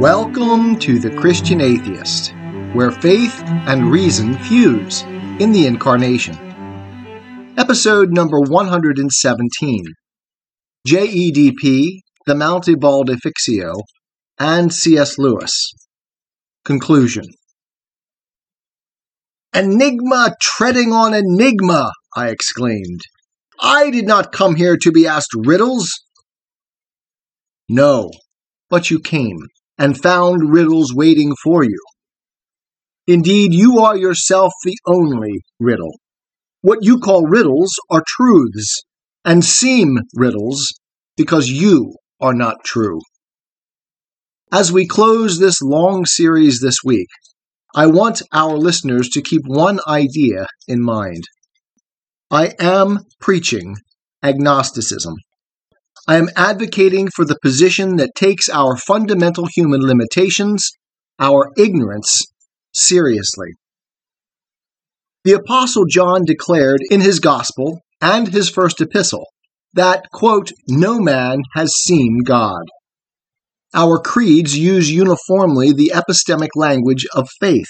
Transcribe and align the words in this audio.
Welcome 0.00 0.78
to 0.78 0.98
The 0.98 1.10
Christian 1.10 1.60
Atheist, 1.60 2.32
where 2.72 2.90
faith 2.90 3.38
and 3.44 3.92
reason 3.92 4.32
fuse 4.38 5.02
in 5.02 5.52
the 5.52 5.66
Incarnation. 5.66 6.36
Episode 7.58 8.10
number 8.10 8.40
117 8.40 9.84
JEDP, 10.88 12.00
The 12.24 12.34
Mount 12.34 12.66
Ebal 12.66 13.04
Defixio, 13.04 13.74
and 14.38 14.72
C.S. 14.72 15.18
Lewis. 15.18 15.70
Conclusion 16.64 17.24
Enigma 19.54 20.34
treading 20.40 20.94
on 20.94 21.12
enigma, 21.12 21.92
I 22.16 22.30
exclaimed. 22.30 23.02
I 23.60 23.90
did 23.90 24.06
not 24.06 24.32
come 24.32 24.54
here 24.54 24.78
to 24.80 24.90
be 24.92 25.06
asked 25.06 25.34
riddles. 25.36 25.90
No, 27.68 28.10
but 28.70 28.90
you 28.90 28.98
came 28.98 29.36
and 29.80 30.00
found 30.00 30.52
riddles 30.52 30.94
waiting 30.94 31.32
for 31.42 31.64
you. 31.64 31.80
Indeed, 33.06 33.54
you 33.54 33.78
are 33.78 33.96
yourself 33.96 34.52
the 34.62 34.76
only 34.86 35.40
riddle. 35.58 35.98
What 36.60 36.80
you 36.82 36.98
call 36.98 37.26
riddles 37.26 37.72
are 37.90 38.04
truths, 38.06 38.82
and 39.24 39.42
seem 39.42 39.98
riddles 40.14 40.68
because 41.16 41.48
you 41.48 41.94
are 42.20 42.34
not 42.34 42.62
true. 42.62 43.00
As 44.52 44.70
we 44.70 44.86
close 44.86 45.38
this 45.38 45.62
long 45.62 46.04
series 46.04 46.60
this 46.60 46.76
week, 46.84 47.08
I 47.74 47.86
want 47.86 48.20
our 48.34 48.58
listeners 48.58 49.08
to 49.10 49.22
keep 49.22 49.42
one 49.46 49.80
idea 49.88 50.46
in 50.68 50.82
mind. 50.82 51.24
I 52.30 52.52
am 52.58 52.98
preaching 53.18 53.76
agnosticism. 54.22 55.14
I 56.08 56.16
am 56.16 56.28
advocating 56.36 57.08
for 57.14 57.24
the 57.24 57.38
position 57.42 57.96
that 57.96 58.14
takes 58.14 58.48
our 58.48 58.76
fundamental 58.76 59.46
human 59.46 59.80
limitations, 59.80 60.70
our 61.18 61.50
ignorance, 61.56 62.24
seriously. 62.72 63.48
The 65.24 65.32
Apostle 65.32 65.84
John 65.84 66.24
declared 66.24 66.80
in 66.90 67.00
his 67.00 67.20
Gospel 67.20 67.80
and 68.00 68.28
his 68.28 68.48
first 68.48 68.80
epistle 68.80 69.26
that, 69.74 70.06
quote, 70.12 70.50
no 70.66 70.98
man 70.98 71.42
has 71.54 71.70
seen 71.84 72.20
God. 72.24 72.62
Our 73.74 73.98
creeds 73.98 74.56
use 74.56 74.90
uniformly 74.90 75.72
the 75.72 75.92
epistemic 75.94 76.48
language 76.56 77.06
of 77.14 77.28
faith, 77.38 77.68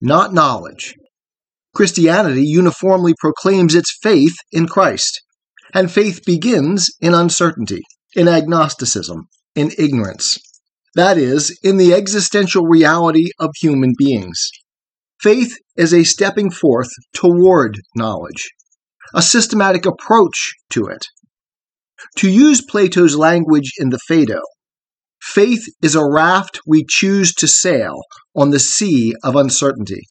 not 0.00 0.32
knowledge. 0.32 0.94
Christianity 1.74 2.44
uniformly 2.46 3.12
proclaims 3.20 3.74
its 3.74 3.98
faith 4.00 4.34
in 4.50 4.66
Christ. 4.66 5.20
And 5.74 5.90
faith 5.90 6.24
begins 6.24 6.90
in 7.00 7.14
uncertainty, 7.14 7.82
in 8.14 8.28
agnosticism, 8.28 9.28
in 9.54 9.72
ignorance. 9.78 10.38
That 10.94 11.18
is, 11.18 11.58
in 11.62 11.76
the 11.76 11.92
existential 11.92 12.64
reality 12.64 13.30
of 13.38 13.50
human 13.60 13.92
beings. 13.98 14.50
Faith 15.20 15.56
is 15.76 15.92
a 15.92 16.04
stepping 16.04 16.50
forth 16.50 16.88
toward 17.12 17.78
knowledge, 17.94 18.50
a 19.14 19.22
systematic 19.22 19.86
approach 19.86 20.54
to 20.70 20.86
it. 20.86 21.06
To 22.16 22.30
use 22.30 22.62
Plato's 22.62 23.16
language 23.16 23.72
in 23.78 23.90
the 23.90 23.98
Phaedo, 24.06 24.40
faith 25.22 25.64
is 25.82 25.94
a 25.94 26.04
raft 26.04 26.60
we 26.66 26.84
choose 26.88 27.34
to 27.34 27.48
sail 27.48 28.00
on 28.34 28.50
the 28.50 28.58
sea 28.58 29.14
of 29.22 29.36
uncertainty, 29.36 30.02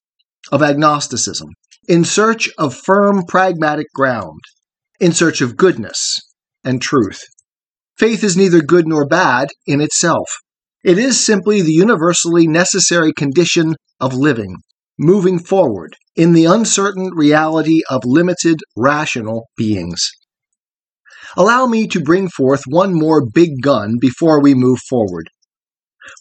of 0.52 0.62
agnosticism, 0.62 1.50
in 1.88 2.04
search 2.04 2.50
of 2.58 2.76
firm 2.76 3.24
pragmatic 3.28 3.88
ground, 3.94 4.42
in 5.00 5.12
search 5.12 5.42
of 5.42 5.58
goodness 5.58 6.20
and 6.64 6.82
truth. 6.82 7.22
Faith 7.98 8.24
is 8.24 8.36
neither 8.36 8.62
good 8.62 8.88
nor 8.88 9.06
bad 9.08 9.50
in 9.66 9.82
itself. 9.82 10.30
It 10.84 10.98
is 10.98 11.24
simply 11.24 11.62
the 11.62 11.74
universally 11.74 12.48
necessary 12.48 13.12
condition 13.14 13.76
of 14.00 14.14
living, 14.14 14.58
moving 15.00 15.40
forward 15.40 15.96
in 16.16 16.34
the 16.34 16.46
uncertain 16.46 17.12
reality 17.14 17.82
of 17.90 18.02
limited 18.06 18.58
rational 18.76 19.46
beings. 19.58 20.12
Allow 21.36 21.66
me 21.66 21.88
to 21.88 22.02
bring 22.02 22.30
forth 22.30 22.64
one 22.68 22.94
more 22.94 23.26
big 23.26 23.62
gun 23.62 23.96
before 24.00 24.42
we 24.42 24.54
move 24.54 24.80
forward. 24.90 25.30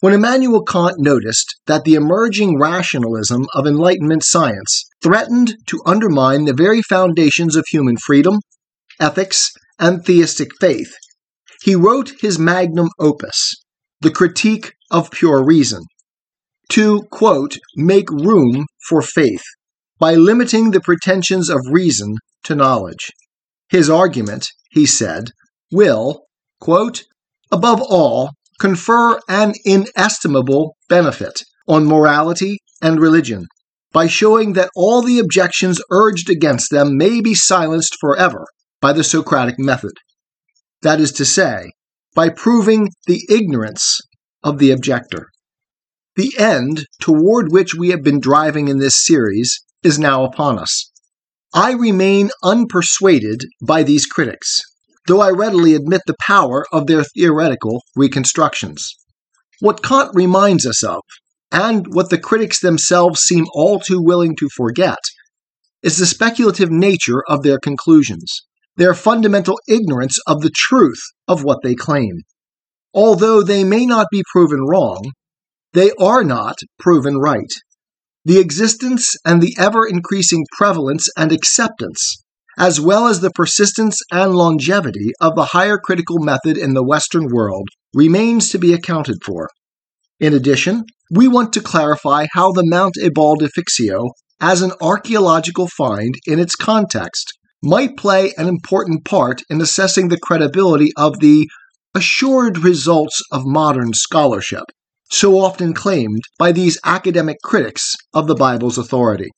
When 0.01 0.13
Immanuel 0.13 0.63
Kant 0.63 0.95
noticed 0.97 1.55
that 1.67 1.83
the 1.83 1.93
emerging 1.93 2.59
rationalism 2.59 3.45
of 3.53 3.67
Enlightenment 3.67 4.23
science 4.25 4.85
threatened 5.03 5.55
to 5.67 5.81
undermine 5.85 6.45
the 6.45 6.53
very 6.53 6.81
foundations 6.81 7.55
of 7.55 7.65
human 7.69 7.95
freedom, 7.97 8.39
ethics, 8.99 9.51
and 9.79 10.05
theistic 10.05 10.49
faith, 10.59 10.93
he 11.63 11.75
wrote 11.75 12.13
his 12.21 12.39
magnum 12.39 12.89
opus, 12.99 13.55
The 14.01 14.11
Critique 14.11 14.73
of 14.91 15.11
Pure 15.11 15.43
Reason, 15.43 15.83
to, 16.69 17.03
quote, 17.11 17.57
make 17.75 18.09
room 18.09 18.65
for 18.87 19.01
faith 19.01 19.43
by 19.99 20.15
limiting 20.15 20.71
the 20.71 20.81
pretensions 20.81 21.49
of 21.49 21.59
reason 21.71 22.15
to 22.43 22.55
knowledge. 22.55 23.11
His 23.69 23.89
argument, 23.89 24.49
he 24.69 24.85
said, 24.85 25.31
will, 25.71 26.23
quote, 26.59 27.03
above 27.51 27.81
all, 27.81 28.31
confer 28.59 29.19
an 29.27 29.53
inestimable 29.65 30.75
benefit 30.87 31.41
on 31.67 31.85
morality 31.85 32.59
and 32.81 32.99
religion 32.99 33.47
by 33.91 34.07
showing 34.07 34.53
that 34.53 34.69
all 34.75 35.01
the 35.01 35.19
objections 35.19 35.81
urged 35.89 36.29
against 36.29 36.69
them 36.69 36.97
may 36.97 37.21
be 37.21 37.33
silenced 37.33 37.95
forever 37.99 38.45
by 38.85 38.93
the 38.93 39.03
Socratic 39.03 39.57
method. 39.57 39.93
That 40.83 40.99
is 40.99 41.11
to 41.13 41.25
say, 41.25 41.71
by 42.13 42.29
proving 42.29 42.91
the 43.07 43.19
ignorance 43.31 43.99
of 44.43 44.59
the 44.59 44.69
objector. 44.69 45.29
The 46.17 46.31
end 46.37 46.85
toward 47.01 47.51
which 47.51 47.73
we 47.73 47.89
have 47.89 48.03
been 48.03 48.19
driving 48.19 48.67
in 48.67 48.77
this 48.77 49.03
series 49.03 49.59
is 49.81 49.97
now 49.97 50.23
upon 50.23 50.59
us. 50.59 50.91
I 51.51 51.71
remain 51.71 52.29
unpersuaded 52.43 53.45
by 53.59 53.81
these 53.81 54.05
critics, 54.05 54.61
though 55.07 55.19
I 55.19 55.31
readily 55.31 55.73
admit 55.73 56.01
the 56.05 56.21
power 56.21 56.63
of 56.71 56.85
their 56.85 57.03
theoretical 57.03 57.81
reconstructions. 57.95 58.93
What 59.61 59.81
Kant 59.81 60.11
reminds 60.13 60.63
us 60.67 60.83
of, 60.83 61.01
and 61.51 61.87
what 61.91 62.11
the 62.11 62.19
critics 62.19 62.59
themselves 62.59 63.21
seem 63.21 63.47
all 63.55 63.79
too 63.79 63.99
willing 63.99 64.35
to 64.35 64.47
forget, 64.55 64.99
is 65.81 65.97
the 65.97 66.05
speculative 66.05 66.69
nature 66.69 67.23
of 67.27 67.41
their 67.41 67.57
conclusions 67.57 68.45
their 68.77 68.93
fundamental 68.93 69.59
ignorance 69.67 70.17
of 70.27 70.41
the 70.41 70.51
truth 70.53 71.01
of 71.27 71.43
what 71.43 71.59
they 71.63 71.75
claim. 71.75 72.21
Although 72.93 73.43
they 73.43 73.63
may 73.63 73.85
not 73.85 74.07
be 74.11 74.23
proven 74.31 74.61
wrong, 74.61 75.11
they 75.73 75.91
are 75.99 76.23
not 76.23 76.57
proven 76.79 77.17
right. 77.17 77.51
The 78.23 78.39
existence 78.39 79.13
and 79.25 79.41
the 79.41 79.55
ever 79.59 79.85
increasing 79.85 80.45
prevalence 80.57 81.07
and 81.17 81.31
acceptance, 81.31 82.23
as 82.57 82.79
well 82.79 83.07
as 83.07 83.19
the 83.19 83.31
persistence 83.31 83.99
and 84.11 84.33
longevity 84.33 85.11
of 85.19 85.35
the 85.35 85.45
higher 85.45 85.77
critical 85.77 86.19
method 86.19 86.57
in 86.57 86.73
the 86.73 86.83
Western 86.83 87.27
world, 87.27 87.67
remains 87.93 88.49
to 88.49 88.57
be 88.57 88.73
accounted 88.73 89.17
for. 89.23 89.49
In 90.19 90.33
addition, 90.33 90.85
we 91.11 91.27
want 91.27 91.53
to 91.53 91.61
clarify 91.61 92.27
how 92.31 92.51
the 92.51 92.65
Mount 92.65 92.95
Ebal 92.97 93.37
Defixio, 93.37 94.11
as 94.39 94.61
an 94.61 94.71
archaeological 94.81 95.67
find 95.67 96.15
in 96.25 96.39
its 96.39 96.55
context, 96.55 97.33
might 97.63 97.97
play 97.97 98.33
an 98.37 98.47
important 98.47 99.05
part 99.05 99.41
in 99.49 99.61
assessing 99.61 100.07
the 100.07 100.19
credibility 100.19 100.91
of 100.97 101.19
the 101.19 101.47
assured 101.95 102.57
results 102.59 103.21
of 103.31 103.45
modern 103.45 103.93
scholarship, 103.93 104.63
so 105.09 105.39
often 105.39 105.73
claimed 105.73 106.21
by 106.37 106.51
these 106.51 106.79
academic 106.83 107.37
critics 107.43 107.95
of 108.13 108.27
the 108.27 108.35
Bible's 108.35 108.77
authority. 108.77 109.29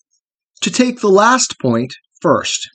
To 0.61 0.71
take 0.71 0.99
the 0.99 1.09
last 1.09 1.55
point 1.61 1.93
first, 2.21 2.67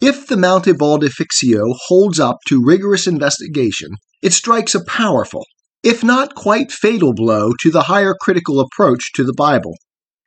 if 0.00 0.26
the 0.26 0.36
Mount 0.36 0.68
Ebal 0.68 0.98
Defixio 0.98 1.74
holds 1.86 2.20
up 2.20 2.36
to 2.48 2.62
rigorous 2.62 3.06
investigation, 3.06 3.88
it 4.20 4.34
strikes 4.34 4.74
a 4.74 4.84
powerful, 4.84 5.46
if 5.82 6.04
not 6.04 6.34
quite 6.34 6.70
fatal 6.70 7.14
blow 7.14 7.52
to 7.62 7.70
the 7.70 7.84
higher 7.84 8.14
critical 8.20 8.60
approach 8.60 9.12
to 9.14 9.24
the 9.24 9.34
Bible, 9.34 9.74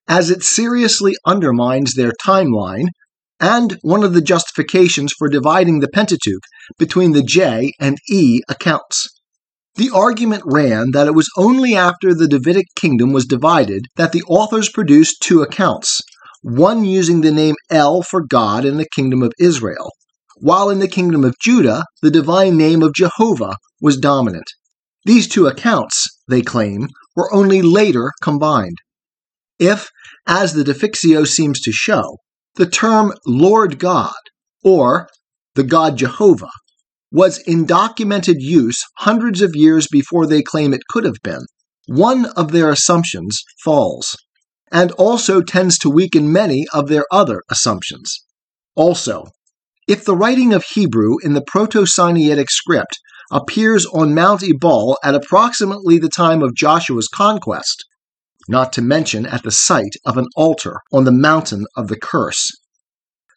as 0.07 0.31
it 0.31 0.44
seriously 0.44 1.13
undermines 1.25 1.94
their 1.94 2.13
timeline 2.25 2.88
and 3.40 3.78
one 3.82 4.04
of 4.04 4.14
the 4.14 4.22
justifications 4.22 5.14
for 5.18 5.30
dividing 5.30 5.80
the 5.80 5.88
Pentateuch 5.88 6.44
between 6.78 7.14
the 7.14 7.24
J 7.24 7.72
and 7.80 7.98
E 8.10 8.42
accounts. 8.50 9.08
The 9.76 9.92
argument 9.94 10.44
ran 10.46 10.92
that 10.92 11.08
it 11.08 11.16
was 11.16 11.30
only 11.38 11.76
after 11.76 12.14
the 12.14 12.28
Davidic 12.28 12.66
kingdom 12.76 13.14
was 13.14 13.26
divided 13.26 13.86
that 13.96 14.12
the 14.12 14.24
authors 14.24 14.70
produced 14.70 15.22
two 15.22 15.42
accounts, 15.42 16.02
one 16.42 16.84
using 16.84 17.22
the 17.22 17.32
name 17.32 17.56
El 17.70 18.02
for 18.02 18.22
God 18.26 18.66
in 18.66 18.78
the 18.78 18.90
kingdom 18.94 19.24
of 19.24 19.32
Israel, 19.40 19.92
while 20.38 20.70
in 20.70 20.80
the 20.80 20.88
kingdom 20.88 21.24
of 21.24 21.40
Judah, 21.42 21.86
the 22.02 22.12
divine 22.12 22.58
name 22.58 22.82
of 22.82 22.94
Jehovah 22.94 23.56
was 23.82 23.98
dominant. 23.98 24.52
These 25.06 25.30
two 25.30 25.48
accounts, 25.48 26.06
they 26.28 26.42
claim, 26.42 26.90
were 27.16 27.34
only 27.34 27.62
later 27.62 28.12
combined. 28.22 28.78
If, 29.60 29.90
as 30.28 30.54
the 30.54 30.64
Defixio 30.64 31.26
seems 31.26 31.62
to 31.62 31.72
show, 31.72 32.18
the 32.60 32.70
term 32.70 33.14
Lord 33.26 33.80
God, 33.80 34.12
or 34.66 35.08
the 35.56 35.64
God 35.64 35.98
Jehovah, 35.98 36.52
was 37.10 37.38
in 37.48 37.66
documented 37.66 38.42
use 38.42 38.84
hundreds 38.98 39.42
of 39.42 39.56
years 39.56 39.88
before 39.88 40.28
they 40.28 40.44
claim 40.44 40.74
it 40.74 40.82
could 40.90 41.06
have 41.06 41.22
been. 41.24 41.46
one 41.90 42.26
of 42.38 42.52
their 42.52 42.70
assumptions 42.70 43.42
falls, 43.64 44.16
and 44.72 44.92
also 44.94 45.42
tends 45.42 45.78
to 45.80 45.90
weaken 45.90 46.32
many 46.32 46.66
of 46.72 46.88
their 46.88 47.06
other 47.12 47.42
assumptions. 47.50 48.24
Also, 48.76 49.26
if 49.88 50.06
the 50.06 50.16
writing 50.16 50.54
of 50.54 50.64
Hebrew 50.64 51.16
in 51.24 51.34
the 51.34 51.42
Proto 51.42 51.82
Sinaitic 51.82 52.50
script 52.50 53.00
appears 53.32 53.88
on 53.88 54.14
Mount 54.14 54.44
Ebal 54.44 54.98
at 55.04 55.16
approximately 55.16 55.98
the 55.98 56.10
time 56.10 56.44
of 56.44 56.54
Joshua's 56.54 57.08
conquest, 57.08 57.86
not 58.50 58.74
to 58.74 58.81
mention 58.81 59.25
at 59.28 59.44
the 59.44 59.51
site 59.51 59.96
of 60.06 60.18
an 60.18 60.25
altar 60.36 60.81
on 60.92 61.06
the 61.06 61.12
mountain 61.12 61.66
of 61.78 61.88
the 61.88 61.96
curse. 61.96 62.50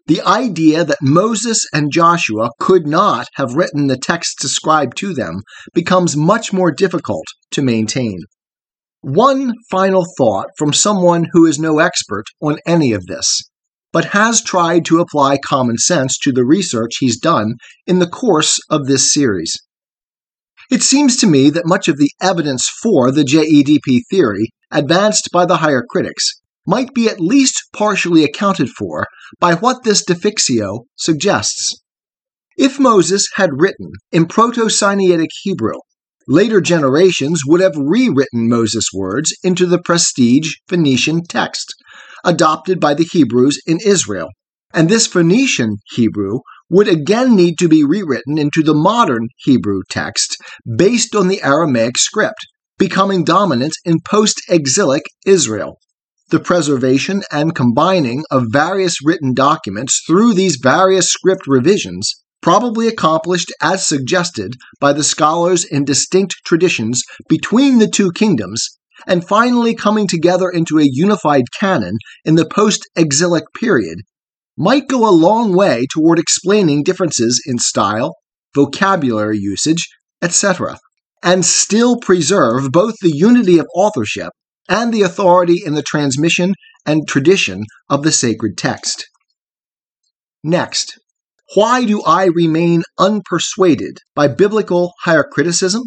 The 0.07 0.23
idea 0.23 0.85
that 0.85 0.99
Moses 1.01 1.65
and 1.73 1.93
Joshua 1.93 2.51
could 2.59 2.87
not 2.87 3.29
have 3.37 3.55
written 3.55 3.87
the 3.87 3.97
texts 3.97 4.43
ascribed 4.43 4.97
to 4.97 5.15
them 5.15 5.43
becomes 5.75 6.17
much 6.17 6.53
more 6.53 6.73
difficult 6.73 7.27
to 7.53 7.63
maintain. 7.63 8.19
One 9.03 9.53
final 9.71 10.05
thought 10.17 10.49
from 10.57 10.73
someone 10.73 11.27
who 11.33 11.47
is 11.47 11.59
no 11.59 11.79
expert 11.79 12.25
on 12.41 12.59
any 12.67 12.93
of 12.93 13.07
this, 13.07 13.43
but 13.93 14.07
has 14.07 14.43
tried 14.43 14.85
to 14.87 15.01
apply 15.01 15.39
common 15.39 15.77
sense 15.77 16.19
to 16.23 16.33
the 16.33 16.45
research 16.45 16.97
he's 16.99 17.21
done 17.21 17.55
in 17.87 17.99
the 17.99 18.09
course 18.09 18.59
of 18.71 18.87
this 18.87 19.13
series. 19.13 19.55
It 20.71 20.83
seems 20.83 21.17
to 21.19 21.27
me 21.27 21.51
that 21.51 21.67
much 21.67 21.87
of 21.89 21.99
the 21.99 22.11
evidence 22.23 22.69
for 22.83 23.11
the 23.11 23.25
JEDP 23.25 24.03
theory, 24.11 24.49
advanced 24.73 25.29
by 25.33 25.47
the 25.47 25.59
higher 25.59 25.85
critics, 25.89 26.41
might 26.67 26.95
be 26.95 27.09
at 27.09 27.21
least 27.21 27.63
partially 27.73 28.25
accounted 28.25 28.69
for 28.71 29.07
by 29.39 29.55
what 29.55 29.85
this 29.85 30.05
defixio 30.05 30.81
suggests. 30.97 31.81
If 32.57 32.79
Moses 32.79 33.29
had 33.35 33.61
written 33.61 33.93
in 34.11 34.27
Proto 34.27 34.69
Sinaitic 34.69 35.31
Hebrew, 35.43 35.79
later 36.29 36.61
generations 36.61 37.43
would 37.47 37.61
have 37.61 37.77
rewritten 37.77 38.49
Moses' 38.49 38.91
words 38.95 39.33
into 39.43 39.67
the 39.67 39.81
prestige 39.81 40.55
Phoenician 40.69 41.23
text, 41.25 41.75
adopted 42.25 42.79
by 42.79 42.95
the 42.95 43.09
Hebrews 43.11 43.61
in 43.67 43.79
Israel, 43.85 44.29
and 44.73 44.89
this 44.89 45.07
Phoenician 45.07 45.77
Hebrew 45.93 46.41
would 46.71 46.89
again 46.89 47.35
need 47.37 47.59
to 47.59 47.69
be 47.69 47.85
rewritten 47.85 48.39
into 48.39 48.63
the 48.63 48.75
modern 48.75 49.29
Hebrew 49.39 49.83
text 49.91 50.37
based 50.77 51.15
on 51.15 51.29
the 51.29 51.43
Aramaic 51.43 51.99
script, 51.99 52.47
becoming 52.79 53.25
dominant 53.25 53.75
in 53.85 54.01
post 54.01 54.43
exilic 54.49 55.03
Israel. 55.27 55.79
The 56.31 56.41
preservation 56.41 57.23
and 57.31 57.55
combining 57.55 58.25
of 58.31 58.47
various 58.51 59.05
written 59.05 59.35
documents 59.35 60.03
through 60.07 60.35
these 60.35 60.57
various 60.57 61.11
script 61.11 61.47
revisions, 61.47 62.15
probably 62.41 62.89
accomplished 62.89 63.53
as 63.61 63.87
suggested 63.87 64.57
by 64.81 64.93
the 64.93 65.05
scholars 65.05 65.65
in 65.65 65.85
distinct 65.85 66.37
traditions 66.45 67.03
between 67.29 67.79
the 67.79 67.87
two 67.89 68.11
kingdoms, 68.13 68.69
and 69.07 69.27
finally 69.27 69.75
coming 69.75 70.07
together 70.07 70.49
into 70.49 70.79
a 70.79 70.89
unified 70.91 71.45
canon 71.59 71.97
in 72.25 72.35
the 72.35 72.49
post 72.49 72.89
exilic 72.97 73.45
period, 73.59 73.99
might 74.57 74.89
go 74.89 75.09
a 75.09 75.11
long 75.11 75.55
way 75.55 75.87
toward 75.93 76.19
explaining 76.19 76.83
differences 76.83 77.43
in 77.47 77.59
style, 77.59 78.15
vocabulary 78.55 79.39
usage, 79.39 79.89
etc., 80.21 80.79
and 81.23 81.45
still 81.45 81.97
preserve 81.99 82.71
both 82.73 82.95
the 83.01 83.15
unity 83.15 83.59
of 83.59 83.67
authorship 83.75 84.33
and 84.69 84.93
the 84.93 85.03
authority 85.03 85.63
in 85.65 85.75
the 85.75 85.83
transmission 85.83 86.55
and 86.87 87.07
tradition 87.07 87.65
of 87.89 88.03
the 88.03 88.13
sacred 88.13 88.57
text. 88.57 89.09
Next, 90.43 90.99
why 91.55 91.85
do 91.85 92.03
I 92.03 92.27
remain 92.27 92.83
unpersuaded 92.99 93.99
by 94.15 94.29
biblical 94.29 94.93
higher 95.03 95.23
criticism? 95.23 95.83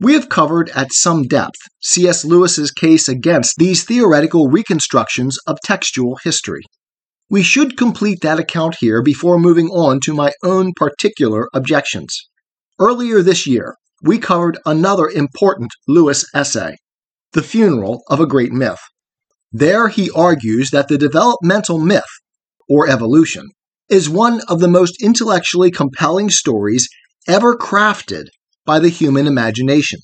We 0.00 0.12
have 0.14 0.28
covered 0.28 0.68
at 0.70 0.92
some 0.92 1.22
depth 1.22 1.58
C.S. 1.82 2.24
Lewis's 2.24 2.70
case 2.70 3.08
against 3.08 3.54
these 3.58 3.84
theoretical 3.84 4.48
reconstructions 4.48 5.38
of 5.46 5.58
textual 5.64 6.18
history. 6.22 6.62
We 7.28 7.42
should 7.42 7.76
complete 7.76 8.20
that 8.22 8.38
account 8.38 8.76
here 8.78 9.02
before 9.02 9.38
moving 9.38 9.68
on 9.68 10.00
to 10.04 10.14
my 10.14 10.32
own 10.44 10.72
particular 10.76 11.48
objections. 11.52 12.16
Earlier 12.78 13.22
this 13.22 13.46
year, 13.46 13.74
we 14.02 14.18
covered 14.18 14.58
another 14.66 15.08
important 15.08 15.70
Lewis 15.88 16.24
essay, 16.34 16.76
The 17.32 17.42
Funeral 17.42 18.02
of 18.08 18.20
a 18.20 18.26
Great 18.26 18.52
Myth. 18.52 18.80
There 19.52 19.88
he 19.88 20.10
argues 20.10 20.70
that 20.70 20.88
the 20.88 20.98
developmental 20.98 21.78
myth, 21.78 22.04
or 22.68 22.88
evolution, 22.88 23.48
is 23.88 24.10
one 24.10 24.40
of 24.48 24.60
the 24.60 24.68
most 24.68 25.02
intellectually 25.02 25.70
compelling 25.70 26.30
stories 26.30 26.88
ever 27.28 27.56
crafted 27.56 28.24
by 28.64 28.78
the 28.78 28.88
human 28.88 29.26
imagination, 29.26 30.00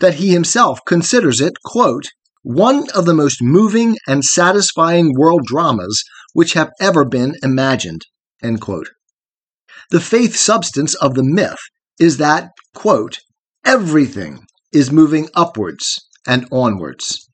that 0.00 0.14
he 0.14 0.32
himself 0.32 0.80
considers 0.86 1.40
it, 1.40 1.52
quote, 1.64 2.06
one 2.42 2.86
of 2.94 3.04
the 3.04 3.14
most 3.14 3.42
moving 3.42 3.96
and 4.06 4.24
satisfying 4.24 5.12
world 5.16 5.42
dramas 5.44 6.02
which 6.32 6.54
have 6.54 6.70
ever 6.80 7.04
been 7.04 7.34
imagined. 7.42 8.02
The 8.40 10.00
faith 10.00 10.36
substance 10.36 10.94
of 10.94 11.14
the 11.14 11.24
myth 11.24 11.58
is 11.98 12.18
that, 12.18 12.50
quote, 12.74 13.18
everything 13.66 14.46
is 14.72 14.92
moving 14.92 15.28
upwards 15.34 16.00
and 16.26 16.46
onwards. 16.52 17.28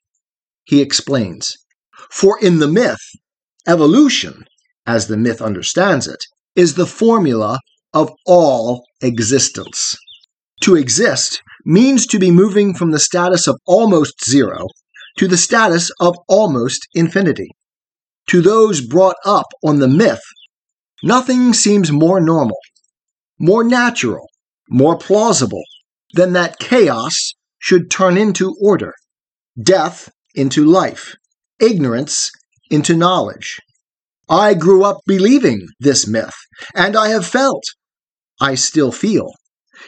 He 0.65 0.81
explains, 0.81 1.55
For 2.11 2.39
in 2.41 2.59
the 2.59 2.67
myth, 2.67 3.01
evolution, 3.67 4.45
as 4.85 5.07
the 5.07 5.17
myth 5.17 5.41
understands 5.41 6.07
it, 6.07 6.25
is 6.55 6.73
the 6.73 6.87
formula 6.87 7.59
of 7.93 8.11
all 8.25 8.83
existence. 9.01 9.95
To 10.63 10.75
exist 10.75 11.41
means 11.65 12.07
to 12.07 12.19
be 12.19 12.31
moving 12.31 12.73
from 12.73 12.91
the 12.91 12.99
status 12.99 13.47
of 13.47 13.59
almost 13.67 14.13
zero 14.27 14.67
to 15.17 15.27
the 15.27 15.37
status 15.37 15.91
of 15.99 16.15
almost 16.27 16.87
infinity. 16.95 17.49
To 18.29 18.41
those 18.41 18.81
brought 18.81 19.17
up 19.25 19.45
on 19.63 19.79
the 19.79 19.87
myth, 19.87 20.23
nothing 21.03 21.53
seems 21.53 21.91
more 21.91 22.19
normal, 22.19 22.57
more 23.39 23.63
natural, 23.63 24.27
more 24.69 24.97
plausible 24.97 25.63
than 26.13 26.33
that 26.33 26.59
chaos 26.59 27.33
should 27.59 27.89
turn 27.89 28.17
into 28.17 28.55
order, 28.61 28.93
death 29.61 30.09
into 30.35 30.65
life, 30.65 31.15
ignorance 31.59 32.31
into 32.69 32.95
knowledge. 32.95 33.59
I 34.29 34.53
grew 34.53 34.83
up 34.83 34.97
believing 35.05 35.67
this 35.79 36.07
myth, 36.07 36.35
and 36.75 36.95
I 36.95 37.09
have 37.09 37.25
felt, 37.25 37.63
I 38.39 38.55
still 38.55 38.91
feel, 38.91 39.31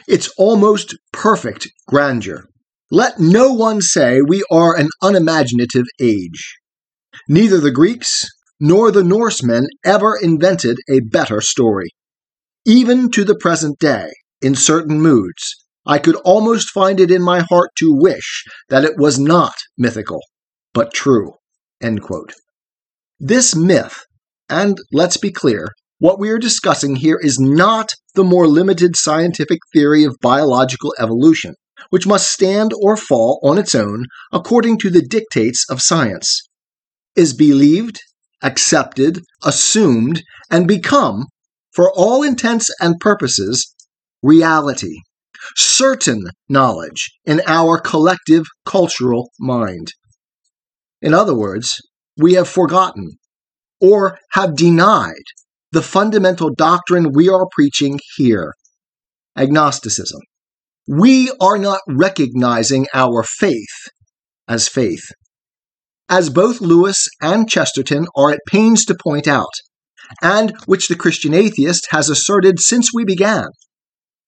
its 0.06 0.28
almost 0.36 0.94
perfect 1.12 1.68
grandeur. 1.88 2.44
Let 2.90 3.18
no 3.18 3.52
one 3.52 3.80
say 3.80 4.20
we 4.20 4.44
are 4.50 4.76
an 4.76 4.88
unimaginative 5.02 5.86
age. 6.00 6.56
Neither 7.28 7.58
the 7.58 7.72
Greeks 7.72 8.26
nor 8.60 8.90
the 8.90 9.02
Norsemen 9.04 9.66
ever 9.84 10.16
invented 10.16 10.78
a 10.88 11.00
better 11.00 11.40
story. 11.40 11.88
Even 12.64 13.10
to 13.10 13.24
the 13.24 13.34
present 13.34 13.78
day, 13.78 14.10
in 14.40 14.54
certain 14.54 15.00
moods, 15.00 15.65
I 15.86 15.98
could 15.98 16.16
almost 16.16 16.70
find 16.70 16.98
it 16.98 17.10
in 17.10 17.22
my 17.22 17.40
heart 17.40 17.70
to 17.78 17.92
wish 17.92 18.44
that 18.68 18.84
it 18.84 18.98
was 18.98 19.18
not 19.18 19.54
mythical, 19.78 20.20
but 20.74 20.92
true. 20.92 21.34
This 23.20 23.54
myth, 23.54 24.00
and 24.48 24.78
let's 24.92 25.16
be 25.16 25.30
clear, 25.30 25.68
what 25.98 26.18
we 26.18 26.28
are 26.30 26.38
discussing 26.38 26.96
here 26.96 27.18
is 27.22 27.38
not 27.38 27.92
the 28.14 28.24
more 28.24 28.48
limited 28.48 28.96
scientific 28.96 29.60
theory 29.72 30.04
of 30.04 30.16
biological 30.20 30.92
evolution, 30.98 31.54
which 31.90 32.06
must 32.06 32.30
stand 32.30 32.72
or 32.82 32.96
fall 32.96 33.40
on 33.42 33.56
its 33.56 33.74
own 33.74 34.06
according 34.32 34.78
to 34.78 34.90
the 34.90 35.02
dictates 35.02 35.64
of 35.70 35.80
science, 35.80 36.42
is 37.14 37.32
believed, 37.32 38.00
accepted, 38.42 39.22
assumed, 39.44 40.22
and 40.50 40.66
become, 40.66 41.26
for 41.74 41.92
all 41.94 42.22
intents 42.22 42.70
and 42.80 42.98
purposes, 43.00 43.74
reality, 44.22 44.96
certain 45.56 46.24
knowledge 46.48 47.10
in 47.24 47.40
our 47.46 47.78
collective 47.78 48.44
cultural 48.64 49.30
mind. 49.38 49.92
In 51.02 51.14
other 51.14 51.34
words, 51.34 51.80
we 52.16 52.34
have 52.34 52.48
forgotten 52.48 53.18
or 53.80 54.18
have 54.32 54.56
denied 54.56 55.14
the 55.72 55.82
fundamental 55.82 56.54
doctrine 56.54 57.12
we 57.12 57.28
are 57.28 57.46
preaching 57.54 58.00
here 58.16 58.52
agnosticism. 59.36 60.20
We 60.88 61.30
are 61.40 61.58
not 61.58 61.80
recognizing 61.86 62.86
our 62.94 63.22
faith 63.22 63.90
as 64.48 64.68
faith. 64.68 65.04
As 66.08 66.30
both 66.30 66.60
Lewis 66.60 67.08
and 67.20 67.48
Chesterton 67.48 68.06
are 68.16 68.30
at 68.30 68.38
pains 68.48 68.84
to 68.86 68.96
point 69.02 69.26
out, 69.26 69.52
and 70.22 70.54
which 70.66 70.88
the 70.88 70.94
Christian 70.94 71.34
atheist 71.34 71.88
has 71.90 72.08
asserted 72.08 72.60
since 72.60 72.94
we 72.94 73.04
began, 73.04 73.46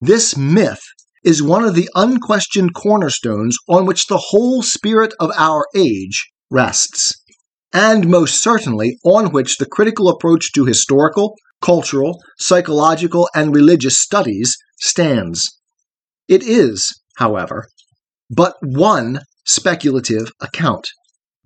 this 0.00 0.36
myth 0.36 0.82
is 1.24 1.42
one 1.42 1.64
of 1.64 1.74
the 1.74 1.88
unquestioned 1.94 2.74
cornerstones 2.74 3.56
on 3.68 3.84
which 3.84 4.06
the 4.06 4.22
whole 4.28 4.62
spirit 4.62 5.12
of 5.18 5.32
our 5.36 5.64
age 5.74 6.30
rests 6.50 7.14
and 7.72 8.08
most 8.08 8.40
certainly 8.40 8.98
on 9.04 9.30
which 9.32 9.58
the 9.58 9.66
critical 9.66 10.08
approach 10.08 10.52
to 10.52 10.64
historical, 10.64 11.34
cultural, 11.60 12.18
psychological, 12.38 13.28
and 13.34 13.54
religious 13.54 13.98
studies 13.98 14.56
stands. 14.78 15.58
It 16.28 16.42
is, 16.42 16.98
however, 17.16 17.66
but 18.30 18.54
one 18.62 19.20
speculative 19.44 20.32
account, 20.40 20.88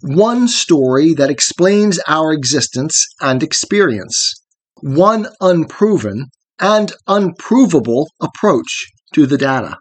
one 0.00 0.48
story 0.48 1.14
that 1.14 1.30
explains 1.30 1.98
our 2.06 2.32
existence 2.32 3.06
and 3.20 3.42
experience, 3.42 4.34
one 4.80 5.28
unproven 5.40 6.26
and 6.62 6.92
unprovable 7.08 8.08
approach 8.20 8.86
to 9.12 9.26
the 9.26 9.36
data. 9.36 9.76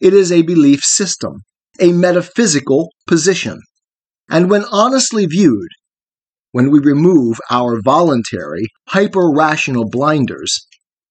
It 0.00 0.14
is 0.14 0.32
a 0.32 0.42
belief 0.42 0.82
system, 0.82 1.42
a 1.78 1.92
metaphysical 1.92 2.88
position, 3.06 3.60
and 4.30 4.48
when 4.48 4.64
honestly 4.72 5.26
viewed, 5.26 5.68
when 6.52 6.70
we 6.70 6.80
remove 6.80 7.38
our 7.50 7.80
voluntary, 7.82 8.64
hyper 8.88 9.30
rational 9.30 9.88
blinders, 9.88 10.66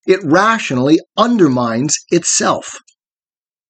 it 0.08 0.20
rationally 0.24 1.00
undermines 1.16 1.96
itself. 2.10 2.80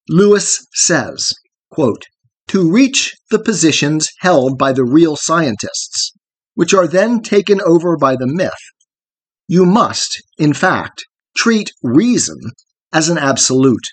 Lewis 0.07 0.65
says, 0.73 1.33
quote, 1.69 2.05
To 2.47 2.71
reach 2.71 3.13
the 3.29 3.39
positions 3.39 4.07
held 4.19 4.57
by 4.57 4.71
the 4.71 4.85
real 4.85 5.17
scientists, 5.17 6.13
which 6.55 6.73
are 6.73 6.87
then 6.87 7.21
taken 7.21 7.59
over 7.61 7.97
by 7.97 8.15
the 8.15 8.25
myth, 8.25 8.53
you 9.49 9.65
must, 9.65 10.21
in 10.37 10.53
fact, 10.53 11.05
treat 11.35 11.71
reason 11.83 12.37
as 12.93 13.09
an 13.09 13.17
absolute. 13.17 13.85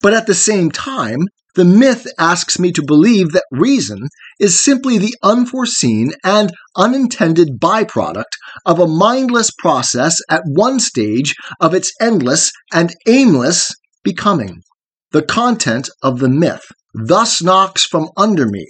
But 0.00 0.14
at 0.14 0.26
the 0.26 0.34
same 0.34 0.70
time, 0.70 1.20
the 1.54 1.64
myth 1.64 2.06
asks 2.18 2.58
me 2.58 2.72
to 2.72 2.84
believe 2.84 3.32
that 3.32 3.44
reason 3.50 4.08
is 4.40 4.64
simply 4.64 4.98
the 4.98 5.14
unforeseen 5.22 6.12
and 6.24 6.52
unintended 6.76 7.60
byproduct 7.60 8.32
of 8.64 8.78
a 8.78 8.86
mindless 8.86 9.50
process 9.58 10.16
at 10.30 10.42
one 10.46 10.80
stage 10.80 11.34
of 11.60 11.74
its 11.74 11.92
endless 12.00 12.52
and 12.72 12.94
aimless 13.06 13.74
becoming. 14.02 14.62
The 15.10 15.22
content 15.22 15.90
of 16.02 16.20
the 16.20 16.30
myth 16.30 16.64
thus 16.94 17.42
knocks 17.42 17.84
from 17.84 18.08
under 18.16 18.46
me 18.46 18.66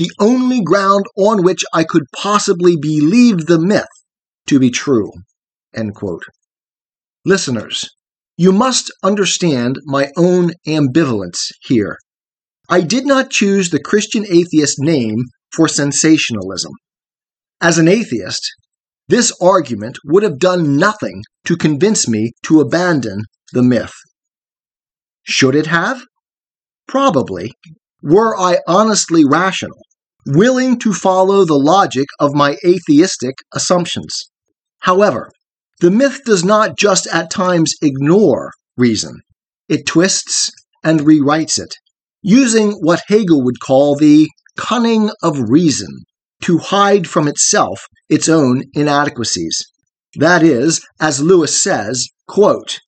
the 0.00 0.10
only 0.18 0.62
ground 0.62 1.04
on 1.14 1.42
which 1.42 1.62
I 1.74 1.84
could 1.84 2.04
possibly 2.16 2.74
believe 2.74 3.44
the 3.44 3.58
myth 3.58 3.84
to 4.46 4.58
be 4.58 4.70
true. 4.70 5.12
Listeners, 7.24 7.84
you 8.38 8.50
must 8.50 8.90
understand 9.02 9.76
my 9.84 10.10
own 10.16 10.52
ambivalence 10.66 11.50
here. 11.62 11.98
I 12.70 12.80
did 12.80 13.04
not 13.04 13.30
choose 13.30 13.68
the 13.68 13.82
Christian 13.82 14.24
atheist 14.24 14.76
name 14.78 15.16
for 15.54 15.68
sensationalism. 15.68 16.72
As 17.60 17.76
an 17.76 17.88
atheist, 17.88 18.40
this 19.08 19.36
argument 19.42 19.98
would 20.04 20.22
have 20.22 20.38
done 20.38 20.78
nothing 20.78 21.22
to 21.44 21.58
convince 21.58 22.08
me 22.08 22.32
to 22.44 22.60
abandon 22.60 23.24
the 23.52 23.62
myth. 23.62 23.92
Should 25.24 25.54
it 25.54 25.66
have? 25.66 26.02
Probably, 26.88 27.52
were 28.02 28.34
I 28.38 28.60
honestly 28.66 29.24
rational, 29.26 29.82
willing 30.26 30.78
to 30.78 30.94
follow 30.94 31.44
the 31.44 31.58
logic 31.58 32.06
of 32.18 32.34
my 32.34 32.56
atheistic 32.64 33.34
assumptions. 33.52 34.30
However, 34.78 35.30
the 35.80 35.90
myth 35.90 36.20
does 36.24 36.44
not 36.44 36.78
just 36.78 37.06
at 37.08 37.30
times 37.30 37.74
ignore 37.82 38.52
reason, 38.76 39.20
it 39.68 39.86
twists 39.86 40.50
and 40.84 41.00
rewrites 41.00 41.58
it 41.58 41.74
using 42.22 42.72
what 42.72 43.02
Hegel 43.08 43.42
would 43.42 43.60
call 43.60 43.96
the 43.96 44.28
cunning 44.56 45.10
of 45.22 45.50
reason 45.50 45.88
to 46.42 46.58
hide 46.58 47.06
from 47.06 47.28
itself 47.28 47.86
its 48.08 48.28
own 48.28 48.64
inadequacies. 48.74 49.56
That 50.16 50.42
is, 50.42 50.84
as 51.00 51.22
Lewis 51.22 51.60
says, 51.60 52.08
quote, 52.26 52.78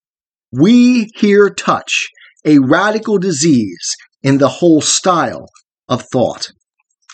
we 0.51 1.11
here 1.17 1.49
touch 1.49 2.09
a 2.45 2.59
radical 2.59 3.19
disease 3.19 3.97
in 4.23 4.39
the 4.39 4.49
whole 4.49 4.81
style 4.81 5.47
of 5.89 6.05
thought. 6.13 6.49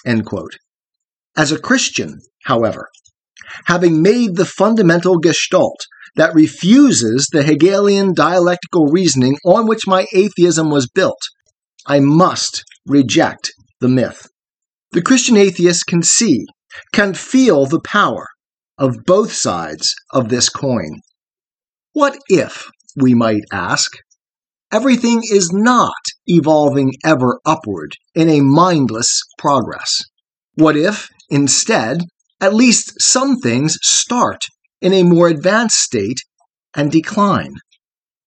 End 0.05 0.27
quote. 0.27 0.57
As 1.37 1.53
a 1.53 1.59
Christian, 1.59 2.21
however, 2.45 2.89
having 3.67 4.03
made 4.03 4.37
the 4.37 4.45
fundamental 4.45 5.19
gestalt 5.19 5.81
that 6.17 6.35
refuses 6.35 7.29
the 7.33 7.43
Hegelian 7.43 8.15
dialectical 8.15 8.87
reasoning 8.87 9.37
on 9.45 9.67
which 9.67 9.87
my 9.87 10.07
atheism 10.13 10.71
was 10.71 10.89
built, 10.89 11.21
I 11.87 12.01
must 12.01 12.65
reject 12.87 13.53
the 13.81 13.89
myth. 13.89 14.27
The 14.93 15.03
Christian 15.03 15.37
atheist 15.37 15.87
can 15.87 16.03
see, 16.03 16.47
can 16.93 17.15
feel 17.15 17.67
the 17.67 17.81
power 17.81 18.27
of 18.79 19.05
both 19.05 19.33
sides 19.33 19.95
of 20.13 20.29
this 20.29 20.49
coin. 20.49 21.01
What 21.93 22.19
if, 22.29 22.69
we 22.97 23.15
might 23.15 23.43
ask, 23.53 23.91
everything 24.73 25.23
is 25.31 25.51
not 25.53 25.93
evolving 26.27 26.93
ever 27.05 27.41
upward 27.45 27.93
in 28.15 28.29
a 28.29 28.41
mindless 28.41 29.23
progress? 29.39 30.03
What 30.55 30.77
if, 30.77 31.09
instead, 31.31 32.01
at 32.41 32.55
least 32.55 33.01
some 33.01 33.37
things 33.37 33.79
start 33.83 34.45
in 34.81 34.93
a 34.93 35.03
more 35.03 35.29
advanced 35.29 35.79
state 35.79 36.19
and 36.75 36.93
decline? 36.93 37.55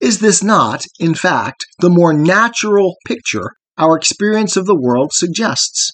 Is 0.00 0.18
this 0.18 0.42
not, 0.42 0.84
in 0.98 1.14
fact, 1.14 1.64
the 1.78 1.90
more 1.90 2.12
natural 2.12 2.96
picture 3.06 3.52
our 3.78 3.96
experience 3.96 4.56
of 4.56 4.66
the 4.66 4.78
world 4.78 5.12
suggests? 5.12 5.92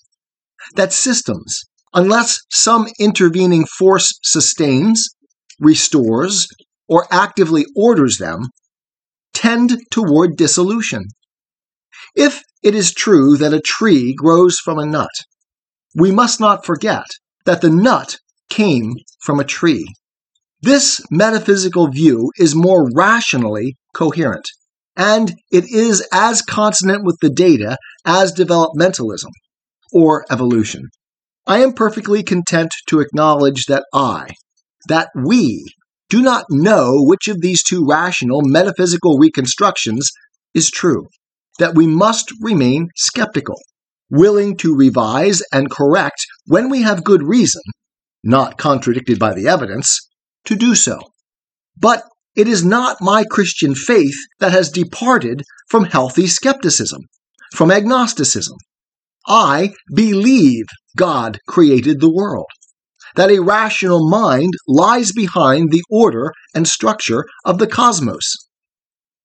That 0.76 0.92
systems, 0.92 1.60
unless 1.94 2.40
some 2.50 2.88
intervening 2.98 3.66
force 3.66 4.18
sustains, 4.22 5.08
restores, 5.60 6.48
or 6.88 7.06
actively 7.10 7.66
orders 7.76 8.16
them, 8.18 8.48
tend 9.34 9.78
toward 9.90 10.36
dissolution. 10.36 11.04
If 12.14 12.42
it 12.62 12.74
is 12.74 12.92
true 12.92 13.36
that 13.36 13.54
a 13.54 13.60
tree 13.60 14.14
grows 14.14 14.58
from 14.58 14.78
a 14.78 14.86
nut, 14.86 15.10
we 15.94 16.10
must 16.10 16.40
not 16.40 16.64
forget 16.64 17.04
that 17.48 17.62
the 17.62 17.70
nut 17.70 18.18
came 18.50 18.92
from 19.22 19.40
a 19.40 19.44
tree. 19.44 19.86
This 20.60 21.00
metaphysical 21.10 21.88
view 21.88 22.30
is 22.36 22.54
more 22.54 22.90
rationally 22.94 23.78
coherent, 23.94 24.46
and 24.98 25.32
it 25.50 25.64
is 25.64 26.06
as 26.12 26.42
consonant 26.42 27.06
with 27.06 27.16
the 27.22 27.30
data 27.30 27.78
as 28.04 28.34
developmentalism 28.34 29.30
or 29.94 30.26
evolution. 30.30 30.90
I 31.46 31.60
am 31.60 31.72
perfectly 31.72 32.22
content 32.22 32.70
to 32.88 33.00
acknowledge 33.00 33.64
that 33.64 33.86
I, 33.94 34.28
that 34.88 35.08
we, 35.16 35.68
do 36.10 36.20
not 36.20 36.44
know 36.50 36.96
which 36.98 37.28
of 37.28 37.40
these 37.40 37.62
two 37.62 37.86
rational 37.86 38.42
metaphysical 38.42 39.16
reconstructions 39.16 40.10
is 40.52 40.70
true, 40.70 41.06
that 41.58 41.74
we 41.74 41.86
must 41.86 42.30
remain 42.42 42.88
skeptical, 42.94 43.58
willing 44.10 44.54
to 44.58 44.76
revise 44.76 45.40
and 45.50 45.70
correct 45.70 46.26
when 46.48 46.68
we 46.70 46.82
have 46.82 47.04
good 47.04 47.22
reason, 47.22 47.62
not 48.24 48.58
contradicted 48.58 49.18
by 49.18 49.34
the 49.34 49.46
evidence, 49.46 50.00
to 50.46 50.56
do 50.56 50.74
so. 50.74 50.98
But 51.76 52.02
it 52.34 52.48
is 52.48 52.64
not 52.64 53.02
my 53.02 53.24
Christian 53.30 53.74
faith 53.74 54.16
that 54.40 54.52
has 54.52 54.70
departed 54.70 55.42
from 55.68 55.84
healthy 55.84 56.26
skepticism, 56.26 57.02
from 57.54 57.70
agnosticism. 57.70 58.56
I 59.26 59.74
believe 59.94 60.64
God 60.96 61.38
created 61.46 62.00
the 62.00 62.12
world, 62.12 62.46
that 63.14 63.30
a 63.30 63.40
rational 63.40 64.08
mind 64.08 64.52
lies 64.66 65.12
behind 65.12 65.70
the 65.70 65.82
order 65.90 66.32
and 66.54 66.66
structure 66.66 67.26
of 67.44 67.58
the 67.58 67.66
cosmos. 67.66 68.47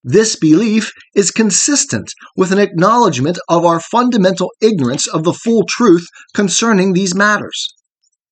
This 0.04 0.36
belief 0.36 0.92
is 1.16 1.32
consistent 1.32 2.12
with 2.36 2.52
an 2.52 2.60
acknowledgement 2.60 3.40
of 3.48 3.64
our 3.64 3.80
fundamental 3.80 4.52
ignorance 4.62 5.08
of 5.08 5.24
the 5.24 5.34
full 5.34 5.64
truth 5.68 6.06
concerning 6.34 6.92
these 6.92 7.16
matters. 7.16 7.74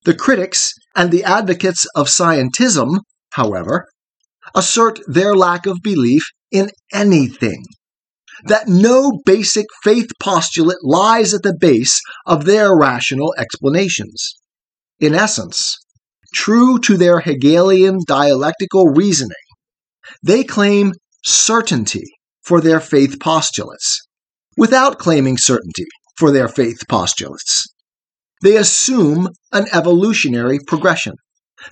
The 0.04 0.14
critics 0.14 0.74
and 0.96 1.12
the 1.12 1.24
advocates 1.24 1.86
of 1.96 2.08
scientism, 2.08 3.00
however, 3.32 3.88
assert 4.54 5.00
their 5.08 5.34
lack 5.34 5.66
of 5.66 5.78
belief 5.82 6.24
in 6.52 6.72
anything. 6.92 7.64
That 8.44 8.68
no 8.68 9.22
basic 9.26 9.68
faith 9.84 10.10
postulate 10.20 10.84
lies 10.84 11.34
at 11.34 11.44
the 11.44 11.56
base 11.58 12.02
of 12.26 12.44
their 12.44 12.76
rational 12.76 13.34
explanations. 13.38 14.36
In 15.00 15.14
essence, 15.14 15.78
true 16.34 16.80
to 16.80 16.98
their 16.98 17.20
Hegelian 17.20 18.00
dialectical 18.06 18.88
reasoning, 18.88 19.36
they 20.24 20.44
claim 20.44 20.94
certainty 21.24 22.06
for 22.44 22.62
their 22.62 22.80
faith 22.80 23.20
postulates, 23.20 24.00
without 24.58 25.00
claiming 25.00 25.38
certainty 25.38 25.86
for 26.18 26.32
their 26.32 26.48
faith 26.48 26.80
postulates. 26.88 27.66
They 28.42 28.58
assume 28.58 29.30
an 29.52 29.68
evolutionary 29.72 30.60
progression, 30.66 31.14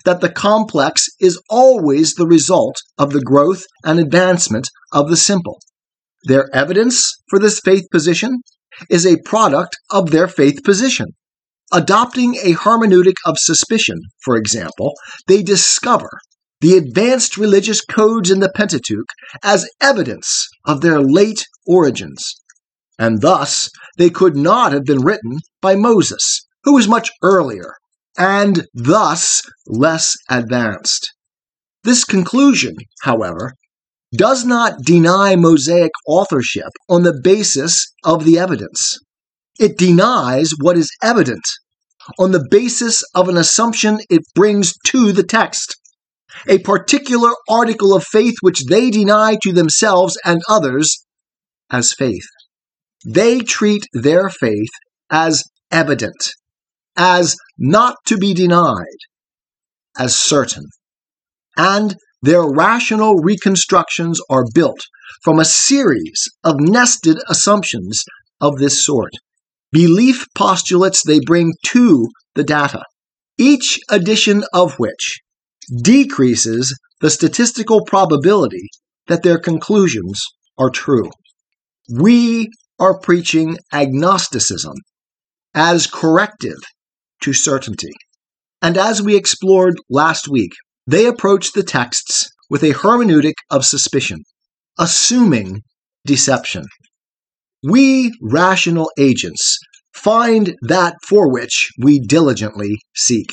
that 0.05 0.21
the 0.21 0.29
complex 0.29 1.07
is 1.19 1.41
always 1.49 2.13
the 2.13 2.27
result 2.27 2.75
of 2.97 3.11
the 3.11 3.21
growth 3.21 3.63
and 3.83 3.99
advancement 3.99 4.69
of 4.91 5.09
the 5.09 5.17
simple. 5.17 5.59
Their 6.25 6.53
evidence 6.53 7.15
for 7.29 7.39
this 7.39 7.59
faith 7.59 7.85
position 7.91 8.41
is 8.89 9.05
a 9.05 9.21
product 9.25 9.77
of 9.89 10.11
their 10.11 10.27
faith 10.27 10.63
position. 10.63 11.07
Adopting 11.71 12.35
a 12.35 12.53
hermeneutic 12.53 13.15
of 13.25 13.37
suspicion, 13.37 13.99
for 14.23 14.35
example, 14.35 14.93
they 15.27 15.43
discover 15.43 16.09
the 16.61 16.77
advanced 16.77 17.37
religious 17.37 17.81
codes 17.81 18.29
in 18.29 18.39
the 18.39 18.51
Pentateuch 18.53 19.07
as 19.43 19.69
evidence 19.81 20.47
of 20.65 20.81
their 20.81 21.01
late 21.01 21.47
origins. 21.65 22.35
and 22.99 23.21
thus 23.21 23.69
they 23.97 24.09
could 24.09 24.35
not 24.35 24.73
have 24.73 24.83
been 24.83 25.01
written 25.01 25.37
by 25.61 25.73
Moses, 25.75 26.45
who 26.65 26.73
was 26.73 26.87
much 26.87 27.09
earlier, 27.23 27.75
and 28.17 28.67
thus 28.73 29.41
less 29.65 30.15
advanced. 30.29 31.13
This 31.85 32.03
conclusion, 32.03 32.75
however, 33.01 33.53
does 34.13 34.43
not 34.43 34.81
deny 34.83 35.37
Mosaic 35.37 35.91
authorship 36.05 36.71
on 36.89 37.03
the 37.03 37.17
basis 37.23 37.87
of 38.03 38.25
the 38.25 38.37
evidence. 38.37 38.97
It 39.57 39.77
denies 39.77 40.51
what 40.59 40.77
is 40.77 40.91
evident 41.01 41.45
on 42.17 42.31
the 42.31 42.45
basis 42.49 43.01
of 43.15 43.29
an 43.29 43.37
assumption 43.37 43.99
it 44.09 44.23
brings 44.35 44.73
to 44.87 45.13
the 45.13 45.23
text, 45.23 45.78
a 46.47 46.59
particular 46.59 47.31
article 47.49 47.93
of 47.93 48.03
faith 48.03 48.35
which 48.41 48.65
they 48.65 48.89
deny 48.89 49.37
to 49.43 49.51
themselves 49.51 50.17
and 50.23 50.41
others 50.49 51.05
as 51.71 51.93
faith. 51.93 52.27
They 53.05 53.39
treat 53.39 53.85
their 53.93 54.29
faith 54.29 54.69
as 55.09 55.43
evident, 55.71 56.33
as 56.97 57.35
not 57.57 57.95
to 58.07 58.17
be 58.17 58.33
denied, 58.33 58.99
as 59.97 60.15
certain. 60.15 60.65
And 61.57 61.95
their 62.21 62.43
rational 62.43 63.15
reconstructions 63.15 64.19
are 64.29 64.45
built 64.53 64.79
from 65.23 65.39
a 65.39 65.45
series 65.45 66.27
of 66.43 66.59
nested 66.59 67.17
assumptions 67.27 68.03
of 68.41 68.57
this 68.57 68.85
sort. 68.85 69.11
Belief 69.71 70.25
postulates 70.35 71.03
they 71.03 71.19
bring 71.19 71.53
to 71.67 72.07
the 72.35 72.43
data, 72.43 72.83
each 73.37 73.79
addition 73.89 74.43
of 74.53 74.79
which 74.79 75.19
decreases 75.69 76.77
the 77.01 77.09
statistical 77.09 77.85
probability 77.85 78.67
that 79.07 79.23
their 79.23 79.39
conclusions 79.39 80.21
are 80.57 80.69
true. 80.69 81.09
We 81.91 82.49
are 82.79 82.99
preaching 82.99 83.57
agnosticism 83.73 84.73
as 85.53 85.87
corrective 85.87 86.57
to 87.21 87.33
certainty. 87.33 87.91
And 88.61 88.77
as 88.77 89.01
we 89.01 89.15
explored 89.15 89.75
last 89.89 90.27
week, 90.27 90.51
they 90.85 91.05
approach 91.05 91.53
the 91.53 91.63
texts 91.63 92.29
with 92.49 92.63
a 92.63 92.73
hermeneutic 92.73 93.35
of 93.49 93.65
suspicion, 93.65 94.23
assuming 94.77 95.61
deception. 96.05 96.65
We 97.63 98.11
rational 98.21 98.91
agents 98.97 99.57
find 99.93 100.55
that 100.61 100.95
for 101.07 101.31
which 101.31 101.69
we 101.77 101.99
diligently 101.99 102.77
seek. 102.95 103.27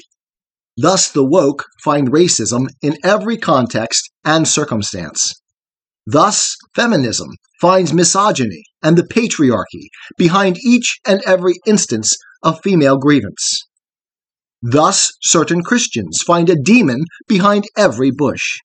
Thus, 0.76 1.10
the 1.10 1.24
woke 1.24 1.64
find 1.82 2.10
racism 2.10 2.68
in 2.82 2.98
every 3.02 3.38
context 3.38 4.10
and 4.24 4.46
circumstance. 4.46 5.32
Thus, 6.06 6.56
feminism 6.74 7.30
finds 7.60 7.92
misogyny 7.92 8.62
and 8.82 8.96
the 8.96 9.02
patriarchy 9.02 9.88
behind 10.18 10.58
each 10.64 10.98
and 11.06 11.22
every 11.24 11.54
instance 11.66 12.12
of 12.42 12.60
female 12.62 12.98
grievance. 12.98 13.64
Thus, 14.62 15.10
certain 15.22 15.62
Christians 15.62 16.18
find 16.26 16.50
a 16.50 16.56
demon 16.56 17.04
behind 17.26 17.64
every 17.76 18.10
bush. 18.10 18.58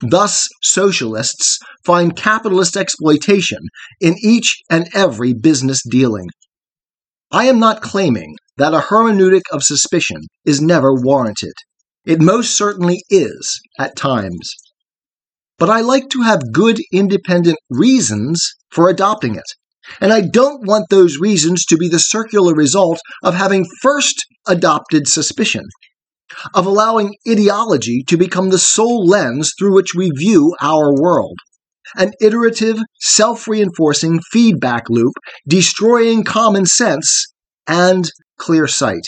Thus, 0.00 0.48
socialists 0.62 1.58
find 1.84 2.16
capitalist 2.16 2.76
exploitation 2.76 3.60
in 4.00 4.16
each 4.22 4.56
and 4.70 4.88
every 4.94 5.34
business 5.34 5.82
dealing. 5.88 6.28
I 7.32 7.46
am 7.46 7.58
not 7.58 7.82
claiming 7.82 8.36
that 8.60 8.74
a 8.74 8.78
hermeneutic 8.78 9.44
of 9.50 9.62
suspicion 9.62 10.20
is 10.44 10.60
never 10.60 10.92
warranted. 10.92 11.54
It 12.04 12.20
most 12.20 12.54
certainly 12.54 13.02
is 13.08 13.58
at 13.78 13.96
times. 13.96 14.50
But 15.58 15.70
I 15.70 15.80
like 15.80 16.10
to 16.10 16.20
have 16.20 16.52
good 16.52 16.78
independent 16.92 17.56
reasons 17.70 18.54
for 18.70 18.90
adopting 18.90 19.34
it. 19.34 19.46
And 19.98 20.12
I 20.12 20.20
don't 20.20 20.66
want 20.66 20.90
those 20.90 21.16
reasons 21.16 21.64
to 21.70 21.78
be 21.78 21.88
the 21.88 21.98
circular 21.98 22.54
result 22.54 23.00
of 23.24 23.32
having 23.32 23.64
first 23.80 24.26
adopted 24.46 25.08
suspicion, 25.08 25.64
of 26.52 26.66
allowing 26.66 27.14
ideology 27.26 28.04
to 28.08 28.18
become 28.18 28.50
the 28.50 28.58
sole 28.58 29.06
lens 29.06 29.52
through 29.58 29.74
which 29.74 29.94
we 29.96 30.10
view 30.10 30.54
our 30.60 30.92
world. 30.92 31.38
An 31.96 32.12
iterative, 32.20 32.78
self 33.00 33.48
reinforcing 33.48 34.20
feedback 34.30 34.90
loop 34.90 35.14
destroying 35.48 36.24
common 36.24 36.66
sense 36.66 37.24
and 37.66 38.10
clear 38.40 38.66
sight. 38.66 39.06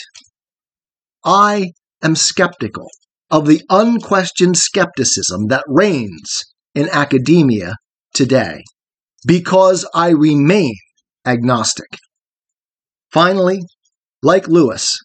I 1.25 1.71
am 2.03 2.15
skeptical 2.15 2.87
of 3.31 3.47
the 3.47 3.61
unquestioned 3.69 4.57
skepticism 4.57 5.47
that 5.47 5.63
reigns 5.67 6.43
in 6.75 6.87
academia 6.89 7.75
today 8.13 8.63
because 9.25 9.89
I 9.95 10.09
remain 10.09 10.75
agnostic. 11.25 11.97
Finally, 13.11 13.61
like 14.21 14.47
Lewis, 14.47 14.99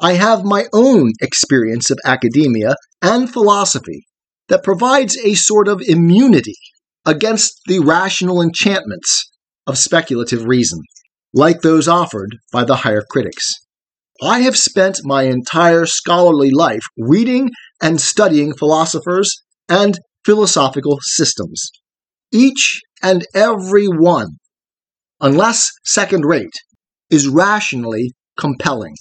I 0.00 0.12
have 0.14 0.44
my 0.44 0.66
own 0.72 1.12
experience 1.20 1.90
of 1.90 1.98
academia 2.04 2.76
and 3.02 3.32
philosophy 3.32 4.06
that 4.48 4.62
provides 4.62 5.16
a 5.16 5.34
sort 5.34 5.66
of 5.66 5.82
immunity 5.82 6.54
against 7.06 7.60
the 7.66 7.80
rational 7.80 8.40
enchantments 8.40 9.24
of 9.66 9.78
speculative 9.78 10.44
reason, 10.44 10.80
like 11.32 11.62
those 11.62 11.88
offered 11.88 12.36
by 12.52 12.64
the 12.64 12.76
higher 12.76 13.02
critics. 13.10 13.52
I 14.22 14.40
have 14.40 14.56
spent 14.56 15.00
my 15.04 15.24
entire 15.24 15.86
scholarly 15.86 16.50
life 16.50 16.82
reading 16.96 17.50
and 17.82 18.00
studying 18.00 18.54
philosophers 18.54 19.42
and 19.68 19.98
philosophical 20.24 20.98
systems. 21.02 21.70
Each 22.32 22.80
and 23.02 23.26
every 23.34 23.86
one, 23.86 24.36
unless 25.20 25.70
second 25.84 26.24
rate, 26.24 26.54
is 27.10 27.28
rationally 27.28 28.12
compelling. 28.38 28.94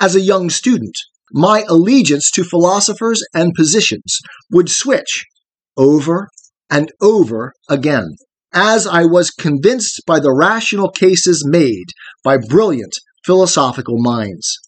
As 0.00 0.16
a 0.16 0.20
young 0.20 0.50
student, 0.50 0.94
my 1.32 1.64
allegiance 1.68 2.30
to 2.32 2.44
philosophers 2.44 3.22
and 3.32 3.54
positions 3.54 4.18
would 4.50 4.68
switch 4.68 5.24
over 5.76 6.28
and 6.68 6.90
over 7.00 7.52
again 7.68 8.16
as 8.52 8.86
I 8.86 9.04
was 9.04 9.30
convinced 9.30 10.02
by 10.06 10.18
the 10.18 10.34
rational 10.34 10.90
cases 10.90 11.44
made 11.46 11.86
by 12.24 12.36
brilliant 12.36 12.94
philosophical 13.24 13.98
minds. 13.98 14.58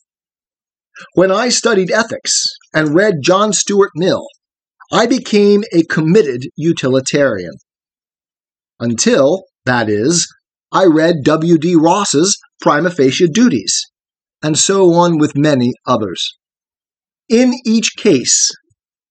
When 1.15 1.31
I 1.31 1.49
studied 1.49 1.91
ethics 1.91 2.45
and 2.75 2.95
read 2.95 3.23
John 3.23 3.53
Stuart 3.53 3.91
Mill, 3.95 4.27
I 4.93 5.07
became 5.07 5.65
a 5.73 5.85
committed 5.85 6.43
utilitarian 6.57 7.55
until, 8.79 9.45
that 9.65 9.89
is, 9.89 10.29
I 10.71 10.85
read 10.87 11.25
W.D. 11.25 11.77
Ross's 11.77 12.39
prima 12.61 12.91
facie 12.91 13.29
duties, 13.29 13.87
and 14.43 14.59
so 14.59 14.93
on 14.95 15.19
with 15.19 15.37
many 15.37 15.73
others. 15.87 16.37
In 17.29 17.55
each 17.65 17.97
case, 17.97 18.51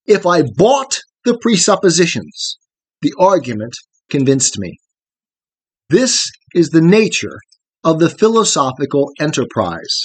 if 0.06 0.26
I 0.26 0.42
bought 0.42 0.98
the 1.24 1.38
presuppositions, 1.38 2.58
the 3.00 3.14
argument 3.18 3.74
convinced 4.10 4.58
me. 4.58 4.78
This 5.88 6.30
is 6.54 6.70
the 6.70 6.80
nature 6.80 7.38
of 7.84 7.98
the 7.98 8.10
philosophical 8.10 9.10
enterprise 9.20 10.00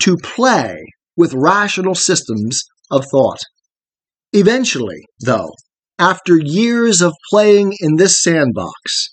to 0.00 0.16
play 0.16 0.76
with 1.16 1.34
rational 1.34 1.94
systems 1.94 2.62
of 2.90 3.04
thought. 3.10 3.40
Eventually, 4.32 5.04
though, 5.20 5.52
after 5.98 6.36
years 6.38 7.00
of 7.00 7.12
playing 7.30 7.74
in 7.80 7.96
this 7.96 8.22
sandbox, 8.22 9.10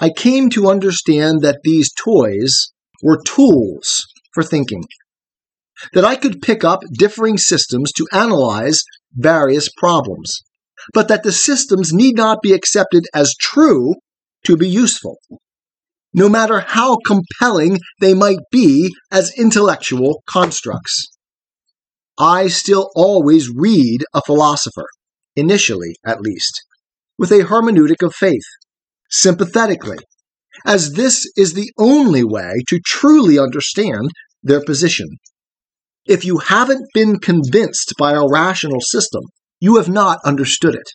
I 0.00 0.10
came 0.10 0.50
to 0.50 0.68
understand 0.68 1.40
that 1.42 1.60
these 1.64 1.92
toys 1.92 2.54
were 3.02 3.20
tools 3.26 4.04
for 4.32 4.42
thinking. 4.42 4.84
That 5.94 6.04
I 6.04 6.16
could 6.16 6.42
pick 6.42 6.64
up 6.64 6.80
differing 6.92 7.38
systems 7.38 7.92
to 7.92 8.06
analyze 8.12 8.82
various 9.14 9.68
problems, 9.76 10.42
but 10.92 11.08
that 11.08 11.22
the 11.22 11.32
systems 11.32 11.92
need 11.92 12.16
not 12.16 12.42
be 12.42 12.52
accepted 12.52 13.04
as 13.14 13.34
true 13.40 13.94
to 14.44 14.56
be 14.56 14.68
useful, 14.68 15.18
no 16.12 16.28
matter 16.28 16.60
how 16.60 16.98
compelling 17.06 17.78
they 18.00 18.14
might 18.14 18.38
be 18.50 18.94
as 19.10 19.32
intellectual 19.36 20.22
constructs. 20.28 21.08
I 22.18 22.48
still 22.48 22.90
always 22.96 23.48
read 23.48 24.04
a 24.12 24.22
philosopher, 24.22 24.86
initially 25.36 25.94
at 26.04 26.20
least, 26.20 26.64
with 27.18 27.30
a 27.30 27.44
hermeneutic 27.44 28.04
of 28.04 28.14
faith 28.14 28.42
sympathetically, 29.10 29.98
as 30.66 30.92
this 30.92 31.30
is 31.36 31.54
the 31.54 31.70
only 31.78 32.24
way 32.24 32.62
to 32.68 32.80
truly 32.84 33.38
understand 33.38 34.10
their 34.42 34.62
position. 34.64 35.08
If 36.06 36.24
you 36.24 36.38
haven't 36.38 36.86
been 36.94 37.18
convinced 37.18 37.94
by 37.98 38.12
a 38.12 38.26
rational 38.26 38.80
system, 38.80 39.22
you 39.60 39.76
have 39.76 39.88
not 39.88 40.20
understood 40.24 40.74
it. 40.74 40.88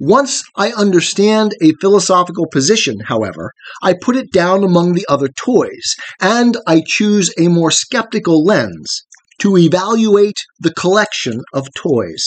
Once 0.00 0.42
I 0.56 0.72
understand 0.72 1.52
a 1.62 1.72
philosophical 1.80 2.46
position, 2.50 2.98
however, 3.06 3.52
I 3.82 3.94
put 3.94 4.16
it 4.16 4.32
down 4.32 4.64
among 4.64 4.92
the 4.92 5.06
other 5.08 5.28
toys, 5.28 5.94
and 6.20 6.56
I 6.66 6.82
choose 6.84 7.32
a 7.38 7.48
more 7.48 7.70
skeptical 7.70 8.44
lens 8.44 9.02
to 9.38 9.56
evaluate 9.56 10.38
the 10.58 10.72
collection 10.74 11.40
of 11.52 11.72
toys. 11.74 12.24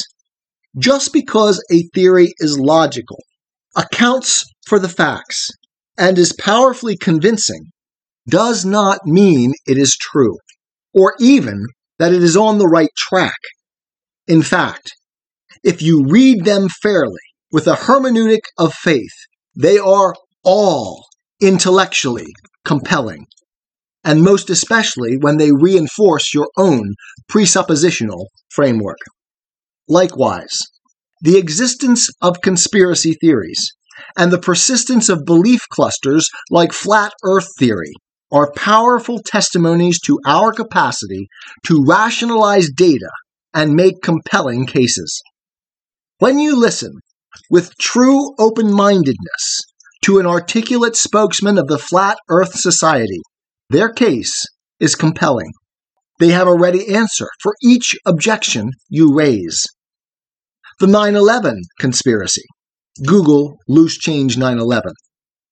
Just 0.78 1.12
because 1.12 1.64
a 1.72 1.84
theory 1.94 2.34
is 2.40 2.58
logical 2.58 3.20
accounts 3.76 4.44
for 4.66 4.80
the 4.80 4.90
facts 4.90 5.50
and 5.98 6.18
is 6.18 6.34
powerfully 6.34 6.96
convincing 6.98 7.66
does 8.28 8.66
not 8.66 9.00
mean 9.06 9.54
it 9.66 9.78
is 9.78 9.98
true, 10.00 10.38
or 10.94 11.16
even 11.20 11.66
that 12.00 12.14
it 12.14 12.24
is 12.24 12.38
on 12.38 12.58
the 12.58 12.68
right 12.68 12.90
track. 12.96 13.40
In 14.28 14.42
fact, 14.42 14.92
if 15.64 15.82
you 15.82 16.06
read 16.08 16.46
them 16.46 16.68
fairly, 16.70 17.27
with 17.52 17.68
a 17.68 17.76
hermeneutic 17.76 18.42
of 18.58 18.74
faith, 18.74 19.14
they 19.56 19.78
are 19.78 20.14
all 20.44 21.06
intellectually 21.42 22.34
compelling, 22.66 23.26
and 24.04 24.22
most 24.22 24.50
especially 24.50 25.18
when 25.18 25.38
they 25.38 25.52
reinforce 25.52 26.34
your 26.34 26.50
own 26.58 26.94
presuppositional 27.32 28.26
framework. 28.50 28.98
Likewise, 29.88 30.58
the 31.22 31.38
existence 31.38 32.10
of 32.22 32.42
conspiracy 32.42 33.14
theories 33.14 33.74
and 34.16 34.32
the 34.32 34.40
persistence 34.40 35.10
of 35.10 35.26
belief 35.26 35.62
clusters 35.72 36.28
like 36.52 36.74
flat 36.74 37.14
earth 37.24 37.48
theory 37.58 37.94
are 38.32 38.52
powerful 38.56 39.20
testimonies 39.26 40.00
to 40.02 40.20
our 40.26 40.52
capacity 40.52 41.28
to 41.66 41.84
rationalize 41.88 42.70
data 42.76 43.10
and 43.54 43.74
make 43.74 44.02
compelling 44.04 44.66
cases. 44.66 45.22
When 46.20 46.38
you 46.38 46.60
listen 46.60 46.92
with 47.50 47.78
true 47.78 48.34
open 48.40 48.72
mindedness 48.72 49.62
to 50.04 50.20
an 50.20 50.26
articulate 50.26 50.96
spokesman 50.96 51.58
of 51.58 51.68
the 51.68 51.80
Flat 51.80 52.18
Earth 52.30 52.54
Society, 52.60 53.22
their 53.70 53.92
case 53.92 54.46
is 54.80 54.96
compelling. 54.96 55.52
They 56.20 56.30
have 56.30 56.48
a 56.48 56.56
ready 56.56 56.94
answer 56.94 57.28
for 57.42 57.56
each 57.62 57.96
objection 58.06 58.72
you 58.90 59.14
raise. 59.14 59.64
The 60.80 60.88
9 60.88 61.16
11 61.16 61.62
conspiracy, 61.80 62.44
Google 63.06 63.58
Loose 63.68 63.98
Change 63.98 64.38
9 64.38 64.60
11, 64.60 64.94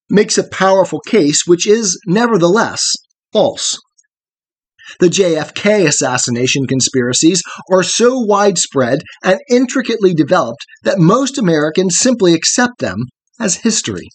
makes 0.10 0.38
a 0.38 0.48
powerful 0.48 1.00
case 1.00 1.43
which 1.45 1.67
is, 1.67 2.00
nevertheless, 2.06 2.93
false. 3.34 3.80
The 5.00 5.08
JFK 5.08 5.88
assassination 5.88 6.67
conspiracies 6.67 7.41
are 7.71 7.84
so 7.84 8.19
widespread 8.19 9.00
and 9.24 9.39
intricately 9.50 10.13
developed 10.13 10.65
that 10.84 11.00
most 11.00 11.38
Americans 11.38 11.98
simply 11.98 12.34
accept 12.34 12.80
them 12.80 12.98
as 13.39 13.58
history. 13.58 14.08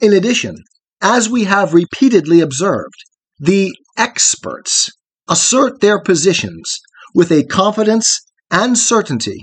In 0.00 0.12
addition, 0.12 0.56
as 1.00 1.28
we 1.28 1.44
have 1.44 1.74
repeatedly 1.74 2.40
observed, 2.40 3.04
the 3.38 3.72
experts 3.96 4.90
assert 5.28 5.80
their 5.80 6.00
positions 6.00 6.80
with 7.14 7.30
a 7.30 7.44
confidence 7.44 8.20
and 8.50 8.76
certainty 8.76 9.40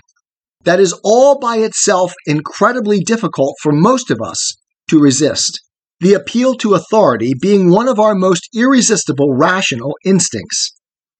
that 0.63 0.79
is 0.79 0.93
all 1.03 1.39
by 1.39 1.57
itself 1.57 2.13
incredibly 2.25 2.99
difficult 2.99 3.55
for 3.61 3.71
most 3.71 4.11
of 4.11 4.19
us 4.21 4.55
to 4.89 4.99
resist 4.99 5.59
the 5.99 6.13
appeal 6.13 6.55
to 6.55 6.75
authority 6.75 7.33
being 7.39 7.71
one 7.71 7.87
of 7.87 7.99
our 7.99 8.13
most 8.13 8.47
irresistible 8.53 9.33
rational 9.33 9.95
instincts, 10.05 10.71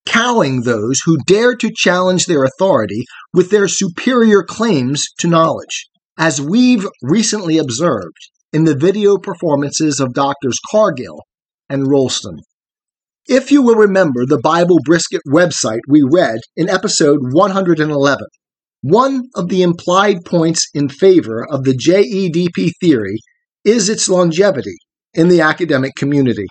cowing 0.06 0.62
those 0.62 1.00
who 1.06 1.18
dare 1.26 1.56
to 1.56 1.72
challenge 1.74 2.26
their 2.26 2.44
authority 2.44 3.04
with 3.34 3.50
their 3.50 3.68
superior 3.68 4.44
claims 4.44 5.06
to 5.20 5.28
knowledge, 5.28 5.88
as 6.18 6.42
we've 6.42 6.88
recently 7.02 7.58
observed 7.58 8.18
in 8.54 8.64
the 8.64 8.76
video 8.76 9.18
performances 9.18 10.00
of 10.00 10.14
Doctors 10.14 10.58
Cargill 10.72 11.24
and 11.70 11.88
Rollston. 11.88 12.38
If 13.26 13.52
you 13.52 13.62
will 13.62 13.76
remember 13.76 14.26
the 14.26 14.40
Bible 14.42 14.78
Brisket 14.86 15.22
website 15.28 15.82
we 15.90 16.02
read 16.02 16.40
in 16.56 16.70
episode 16.70 17.20
111, 17.32 18.26
one 18.82 19.24
of 19.36 19.50
the 19.50 19.64
implied 19.64 20.24
points 20.24 20.68
in 20.74 20.88
favor 20.88 21.46
of 21.50 21.66
the 21.66 21.74
JEDP 21.74 22.72
theory 22.80 23.18
is 23.64 23.90
its 23.90 24.10
longevity 24.10 24.78
in 25.14 25.28
the 25.28 25.42
academic 25.42 25.96
community. 25.96 26.48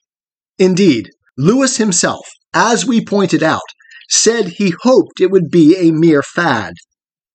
Indeed, 0.58 1.10
Lewis 1.36 1.76
himself, 1.76 2.26
as 2.54 2.86
we 2.86 3.04
pointed 3.04 3.42
out, 3.42 3.60
said 4.08 4.46
he 4.46 4.74
hoped 4.82 5.20
it 5.20 5.30
would 5.30 5.50
be 5.50 5.76
a 5.76 5.92
mere 5.92 6.22
fad. 6.22 6.74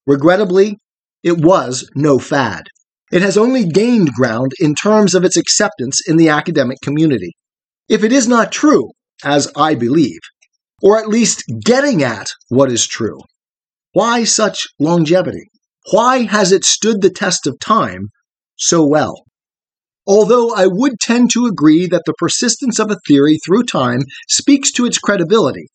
Regrettably, 0.08 0.78
it 1.24 1.38
was 1.38 1.90
no 1.96 2.18
fad. 2.18 2.64
It 3.12 3.22
has 3.22 3.38
only 3.38 3.66
gained 3.66 4.14
ground 4.14 4.54
in 4.60 4.74
terms 4.74 5.14
of 5.14 5.24
its 5.24 5.38
acceptance 5.38 6.02
in 6.08 6.18
the 6.18 6.30
academic 6.30 6.80
community. 6.82 7.34
If 7.90 8.04
it 8.04 8.12
is 8.12 8.28
not 8.28 8.52
true, 8.52 8.92
as 9.24 9.52
I 9.56 9.76
believe, 9.76 10.20
or 10.82 10.98
at 10.98 11.10
least 11.10 11.44
getting 11.64 12.02
at 12.04 12.30
what 12.50 12.72
is 12.72 12.88
true, 12.88 13.20
why 13.94 14.24
such 14.24 14.68
longevity? 14.80 15.50
Why 15.92 16.20
has 16.24 16.52
it 16.52 16.64
stood 16.64 17.02
the 17.02 17.10
test 17.10 17.46
of 17.46 17.60
time 17.60 18.08
so 18.56 18.86
well? 18.86 19.26
Although 20.08 20.54
I 20.54 20.68
would 20.68 21.00
tend 21.00 21.30
to 21.32 21.46
agree 21.46 21.88
that 21.88 22.04
the 22.06 22.16
persistence 22.18 22.80
of 22.80 22.90
a 22.90 22.98
theory 23.08 23.38
through 23.46 23.64
time 23.64 24.02
speaks 24.28 24.72
to 24.74 24.86
its 24.86 24.98
credibility, 24.98 25.68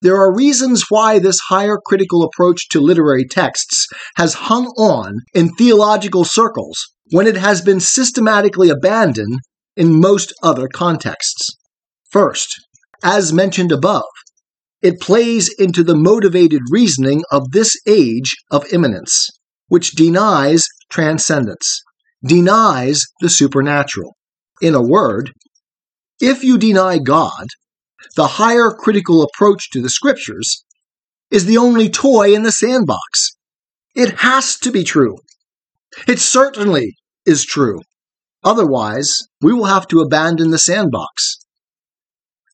there 0.00 0.16
are 0.16 0.34
reasons 0.34 0.84
why 0.88 1.18
this 1.18 1.38
higher 1.48 1.76
critical 1.84 2.24
approach 2.24 2.68
to 2.70 2.80
literary 2.80 3.24
texts 3.24 3.86
has 4.16 4.34
hung 4.34 4.66
on 4.78 5.18
in 5.34 5.50
theological 5.50 6.24
circles 6.24 6.76
when 7.10 7.26
it 7.26 7.36
has 7.36 7.60
been 7.60 7.78
systematically 7.78 8.68
abandoned 8.68 9.38
in 9.76 10.00
most 10.00 10.32
other 10.42 10.66
contexts. 10.66 11.50
First, 12.10 12.54
as 13.04 13.32
mentioned 13.32 13.70
above, 13.70 14.02
it 14.80 15.00
plays 15.00 15.54
into 15.58 15.84
the 15.84 15.96
motivated 15.96 16.62
reasoning 16.70 17.22
of 17.30 17.52
this 17.52 17.76
age 17.86 18.34
of 18.50 18.72
immanence, 18.72 19.28
which 19.68 19.92
denies 19.92 20.64
transcendence 20.90 21.80
denies 22.24 23.02
the 23.20 23.28
supernatural. 23.28 24.16
In 24.60 24.74
a 24.74 24.82
word, 24.82 25.32
if 26.20 26.44
you 26.44 26.56
deny 26.58 26.98
God, 26.98 27.46
the 28.16 28.26
higher 28.26 28.70
critical 28.70 29.22
approach 29.22 29.70
to 29.70 29.80
the 29.80 29.90
scriptures 29.90 30.64
is 31.30 31.46
the 31.46 31.56
only 31.56 31.88
toy 31.88 32.34
in 32.34 32.42
the 32.42 32.52
sandbox. 32.52 33.32
It 33.94 34.18
has 34.18 34.56
to 34.58 34.70
be 34.70 34.84
true. 34.84 35.16
It 36.06 36.18
certainly 36.18 36.94
is 37.26 37.44
true. 37.44 37.80
Otherwise, 38.44 39.18
we 39.40 39.52
will 39.52 39.66
have 39.66 39.86
to 39.88 40.00
abandon 40.00 40.50
the 40.50 40.58
sandbox. 40.58 41.36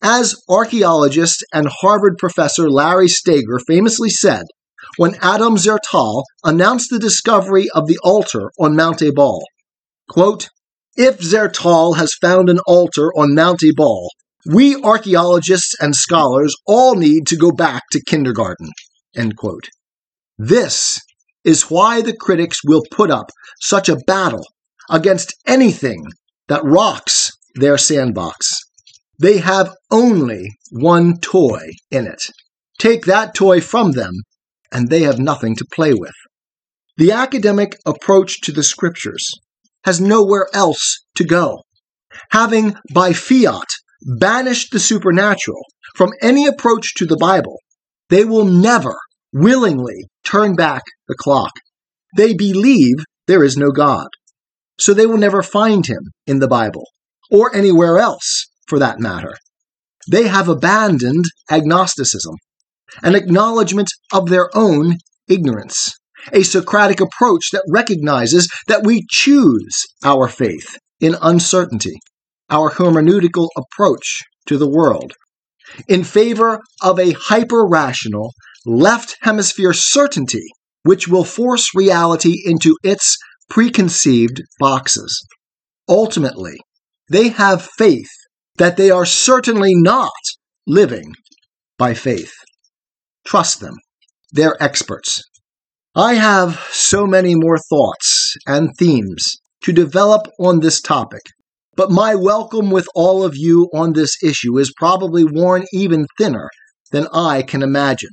As 0.02 0.36
archaeologist 0.48 1.44
and 1.52 1.68
Harvard 1.80 2.18
professor 2.18 2.70
Larry 2.70 3.08
Stager 3.08 3.58
famously 3.66 4.10
said, 4.10 4.44
when 4.96 5.16
Adam 5.20 5.56
Zertal 5.56 6.22
announced 6.44 6.88
the 6.90 6.98
discovery 6.98 7.68
of 7.74 7.86
the 7.86 7.98
altar 8.04 8.50
on 8.60 8.76
Mount 8.76 9.02
Ebal, 9.02 9.42
Quote, 10.08 10.48
if 10.96 11.20
Zertal 11.20 11.96
has 11.96 12.14
found 12.20 12.48
an 12.48 12.58
altar 12.66 13.12
on 13.12 13.34
Mount 13.34 13.62
Ebal, 13.62 14.08
we 14.46 14.74
archaeologists 14.82 15.74
and 15.80 15.94
scholars 15.94 16.54
all 16.66 16.94
need 16.94 17.26
to 17.26 17.36
go 17.36 17.52
back 17.52 17.82
to 17.92 18.02
kindergarten. 18.02 18.70
End 19.14 19.36
quote. 19.36 19.68
This 20.38 21.00
is 21.44 21.70
why 21.70 22.00
the 22.00 22.16
critics 22.16 22.60
will 22.64 22.82
put 22.90 23.10
up 23.10 23.30
such 23.60 23.88
a 23.88 23.98
battle 24.06 24.44
against 24.88 25.34
anything 25.46 26.06
that 26.48 26.64
rocks 26.64 27.30
their 27.54 27.76
sandbox. 27.76 28.54
They 29.18 29.38
have 29.38 29.74
only 29.90 30.48
one 30.70 31.18
toy 31.20 31.70
in 31.90 32.06
it. 32.06 32.30
Take 32.78 33.04
that 33.04 33.34
toy 33.34 33.60
from 33.60 33.92
them, 33.92 34.14
and 34.72 34.88
they 34.88 35.02
have 35.02 35.18
nothing 35.18 35.56
to 35.56 35.66
play 35.72 35.92
with. 35.92 36.14
The 36.96 37.12
academic 37.12 37.76
approach 37.84 38.40
to 38.42 38.52
the 38.52 38.62
scriptures 38.62 39.28
has 39.88 40.02
nowhere 40.02 40.46
else 40.52 41.02
to 41.14 41.24
go. 41.24 41.62
Having, 42.30 42.76
by 42.92 43.14
fiat, 43.14 43.70
banished 44.20 44.70
the 44.70 44.78
supernatural 44.78 45.62
from 45.96 46.10
any 46.20 46.46
approach 46.46 46.92
to 46.94 47.06
the 47.06 47.16
Bible, 47.16 47.56
they 48.10 48.22
will 48.22 48.44
never 48.44 48.94
willingly 49.32 50.04
turn 50.24 50.54
back 50.54 50.82
the 51.08 51.14
clock. 51.18 51.52
They 52.18 52.34
believe 52.34 52.96
there 53.28 53.42
is 53.42 53.56
no 53.56 53.70
God. 53.70 54.08
So 54.78 54.92
they 54.92 55.06
will 55.06 55.16
never 55.16 55.42
find 55.42 55.86
him 55.86 56.10
in 56.26 56.38
the 56.38 56.48
Bible, 56.48 56.84
or 57.30 57.56
anywhere 57.56 57.96
else 57.96 58.46
for 58.66 58.78
that 58.78 59.00
matter. 59.00 59.36
They 60.06 60.28
have 60.28 60.50
abandoned 60.50 61.24
agnosticism, 61.50 62.34
an 63.02 63.14
acknowledgement 63.14 63.88
of 64.12 64.28
their 64.28 64.50
own 64.54 64.98
ignorance 65.28 65.94
a 66.32 66.42
Socratic 66.42 67.00
approach 67.00 67.50
that 67.52 67.64
recognizes 67.68 68.48
that 68.66 68.84
we 68.84 69.04
choose 69.10 69.84
our 70.04 70.28
faith 70.28 70.78
in 71.00 71.16
uncertainty, 71.22 71.98
our 72.50 72.70
hermeneutical 72.70 73.48
approach 73.56 74.22
to 74.46 74.56
the 74.56 74.68
world, 74.68 75.12
in 75.86 76.04
favor 76.04 76.60
of 76.82 76.98
a 76.98 77.12
hyper 77.12 77.66
rational, 77.66 78.32
left 78.66 79.16
hemisphere 79.22 79.72
certainty 79.72 80.46
which 80.82 81.08
will 81.08 81.24
force 81.24 81.74
reality 81.74 82.42
into 82.44 82.76
its 82.82 83.16
preconceived 83.50 84.42
boxes. 84.58 85.26
Ultimately, 85.88 86.56
they 87.10 87.28
have 87.28 87.68
faith 87.76 88.10
that 88.56 88.76
they 88.76 88.90
are 88.90 89.06
certainly 89.06 89.74
not 89.74 90.10
living 90.66 91.14
by 91.78 91.94
faith. 91.94 92.32
Trust 93.24 93.60
them. 93.60 93.74
They're 94.32 94.62
experts. 94.62 95.22
I 95.94 96.14
have 96.14 96.68
so 96.70 97.06
many 97.06 97.34
more 97.34 97.58
thoughts 97.58 98.36
and 98.46 98.70
themes 98.78 99.38
to 99.62 99.72
develop 99.72 100.28
on 100.38 100.60
this 100.60 100.82
topic, 100.82 101.22
but 101.76 101.90
my 101.90 102.14
welcome 102.14 102.70
with 102.70 102.86
all 102.94 103.24
of 103.24 103.34
you 103.34 103.70
on 103.72 103.94
this 103.94 104.22
issue 104.22 104.58
is 104.58 104.72
probably 104.76 105.24
worn 105.24 105.64
even 105.72 106.06
thinner 106.18 106.50
than 106.92 107.08
I 107.14 107.42
can 107.42 107.62
imagine. 107.62 108.10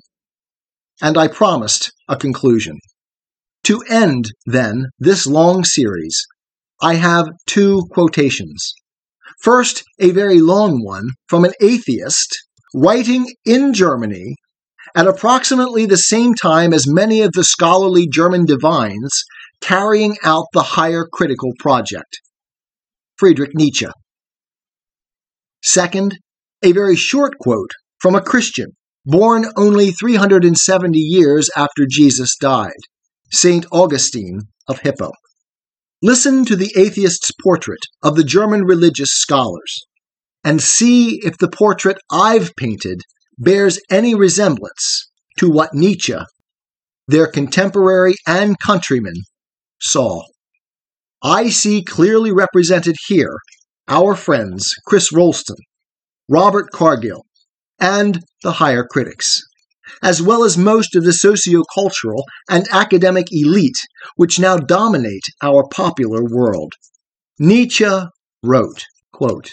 And 1.02 1.18
I 1.18 1.28
promised 1.28 1.92
a 2.08 2.16
conclusion. 2.16 2.80
To 3.66 3.84
end, 3.90 4.32
then, 4.46 4.86
this 4.98 5.28
long 5.28 5.66
series, 5.66 6.26
I 6.82 6.96
have 6.96 7.28
two 7.46 7.84
quotations. 7.92 8.74
First, 9.42 9.84
a 10.00 10.12
very 10.12 10.40
long 10.40 10.82
one 10.82 11.10
from 11.28 11.44
an 11.44 11.54
atheist 11.62 12.36
writing 12.74 13.34
in 13.46 13.74
Germany 13.74 14.36
at 14.96 15.08
approximately 15.08 15.86
the 15.86 15.98
same 15.98 16.34
time 16.34 16.74
as 16.74 16.88
many 16.88 17.22
of 17.22 17.34
the 17.34 17.44
scholarly 17.44 18.08
German 18.08 18.46
divines 18.46 19.24
carrying 19.62 20.18
out 20.24 20.46
the 20.54 20.64
higher 20.64 21.06
critical 21.12 21.52
project. 21.60 22.22
Friedrich 23.18 23.52
Nietzsche. 23.54 23.88
Second, 25.64 26.18
a 26.64 26.72
very 26.72 26.96
short 26.96 27.38
quote 27.40 27.72
from 28.00 28.16
a 28.16 28.22
Christian 28.22 28.68
born 29.06 29.46
only 29.56 29.92
370 29.92 30.98
years 30.98 31.50
after 31.56 31.86
Jesus 31.90 32.36
died, 32.40 32.72
St. 33.32 33.66
Augustine 33.72 34.42
of 34.68 34.80
Hippo. 34.80 35.12
Listen 36.02 36.46
to 36.46 36.56
the 36.56 36.74
atheist's 36.76 37.32
portrait 37.44 37.80
of 38.04 38.16
the 38.16 38.24
German 38.24 38.64
religious 38.64 39.10
scholars 39.12 39.86
and 40.44 40.62
see 40.62 41.20
if 41.24 41.38
the 41.38 41.50
portrait 41.50 41.98
I've 42.12 42.52
painted 42.56 43.02
bears 43.38 43.80
any 43.90 44.16
resemblance 44.16 45.10
to 45.38 45.50
what 45.50 45.74
Nietzsche, 45.74 46.18
their 47.08 47.28
contemporary 47.28 48.16
and 48.28 48.58
countryman, 48.60 49.16
saw. 49.82 50.24
I 51.22 51.50
see 51.50 51.84
clearly 51.84 52.32
represented 52.32 52.96
here 53.08 53.38
our 53.88 54.16
friends 54.16 54.74
Chris 54.86 55.12
Rollston, 55.12 55.58
Robert 56.30 56.72
Cargill, 56.72 57.26
and 57.80 58.24
the 58.42 58.54
higher 58.54 58.84
critics, 58.84 59.42
as 60.02 60.22
well 60.22 60.44
as 60.44 60.58
most 60.58 60.96
of 60.96 61.04
the 61.04 61.12
sociocultural 61.12 62.24
and 62.50 62.68
academic 62.72 63.28
elite 63.32 63.78
which 64.16 64.40
now 64.40 64.58
dominate 64.58 65.24
our 65.44 65.68
popular 65.72 66.24
world. 66.24 66.74
Nietzsche 67.38 67.90
wrote, 68.42 68.86
quote, 69.12 69.52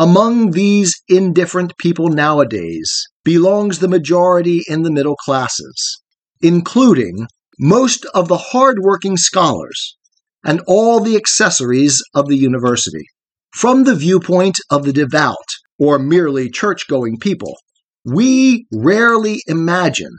Among 0.00 0.52
these 0.52 0.94
indifferent 1.08 1.76
people 1.76 2.06
nowadays 2.08 2.88
belongs 3.24 3.80
the 3.80 3.88
majority 3.88 4.62
in 4.68 4.84
the 4.84 4.92
middle 4.92 5.16
classes, 5.16 6.00
including 6.40 7.26
most 7.58 8.06
of 8.14 8.28
the 8.28 8.36
hard-working 8.36 9.16
scholars 9.16 9.96
and 10.44 10.62
all 10.68 11.00
the 11.00 11.16
accessories 11.16 12.00
of 12.14 12.28
the 12.28 12.36
university. 12.36 13.06
From 13.52 13.82
the 13.82 13.96
viewpoint 13.96 14.58
of 14.70 14.84
the 14.84 14.92
devout 14.92 15.48
or 15.80 15.98
merely 15.98 16.48
church 16.48 16.86
going 16.88 17.18
people, 17.18 17.56
we 18.04 18.68
rarely 18.72 19.40
imagine 19.48 20.12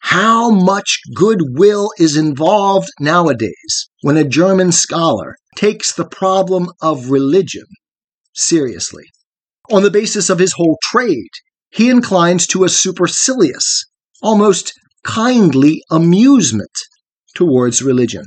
how 0.00 0.50
much 0.50 0.98
goodwill 1.14 1.90
is 1.98 2.18
involved 2.18 2.90
nowadays 3.00 3.88
when 4.02 4.18
a 4.18 4.28
German 4.28 4.72
scholar 4.72 5.36
takes 5.56 5.94
the 5.94 6.04
problem 6.04 6.68
of 6.82 7.08
religion 7.08 7.64
seriously. 8.34 9.04
On 9.72 9.82
the 9.82 9.90
basis 9.90 10.28
of 10.28 10.38
his 10.38 10.52
whole 10.52 10.76
trade, 10.82 11.30
he 11.70 11.88
inclines 11.88 12.46
to 12.48 12.62
a 12.62 12.68
supercilious, 12.68 13.86
almost 14.20 14.74
kindly 15.02 15.82
amusement 15.90 16.76
towards 17.34 17.82
religion, 17.82 18.24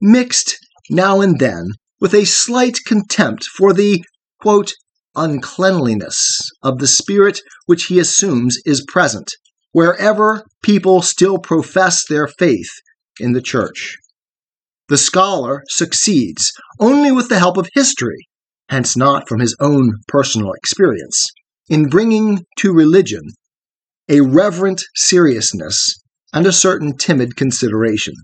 mixed 0.00 0.56
now 0.88 1.20
and 1.20 1.40
then 1.40 1.70
with 2.00 2.14
a 2.14 2.24
slight 2.24 2.78
contempt 2.86 3.42
for 3.56 3.72
the, 3.72 4.04
quote, 4.40 4.74
uncleanliness 5.16 6.48
of 6.62 6.78
the 6.78 6.86
spirit 6.86 7.40
which 7.64 7.86
he 7.86 7.98
assumes 7.98 8.56
is 8.64 8.86
present 8.86 9.32
wherever 9.72 10.44
people 10.62 11.02
still 11.02 11.38
profess 11.38 12.04
their 12.08 12.28
faith 12.28 12.70
in 13.18 13.32
the 13.32 13.42
church. 13.42 13.96
The 14.88 14.98
scholar 14.98 15.64
succeeds 15.68 16.52
only 16.78 17.10
with 17.10 17.28
the 17.28 17.40
help 17.40 17.56
of 17.56 17.68
history, 17.74 18.28
hence 18.68 18.96
not 18.96 19.28
from 19.28 19.40
his 19.40 19.56
own 19.60 19.92
personal 20.08 20.52
experience, 20.52 21.28
in 21.68 21.88
bringing 21.88 22.44
to 22.58 22.72
religion 22.72 23.22
a 24.08 24.20
reverent 24.20 24.84
seriousness 24.94 25.94
and 26.32 26.46
a 26.46 26.52
certain 26.52 26.96
timid 26.96 27.36
consideration. 27.36 28.14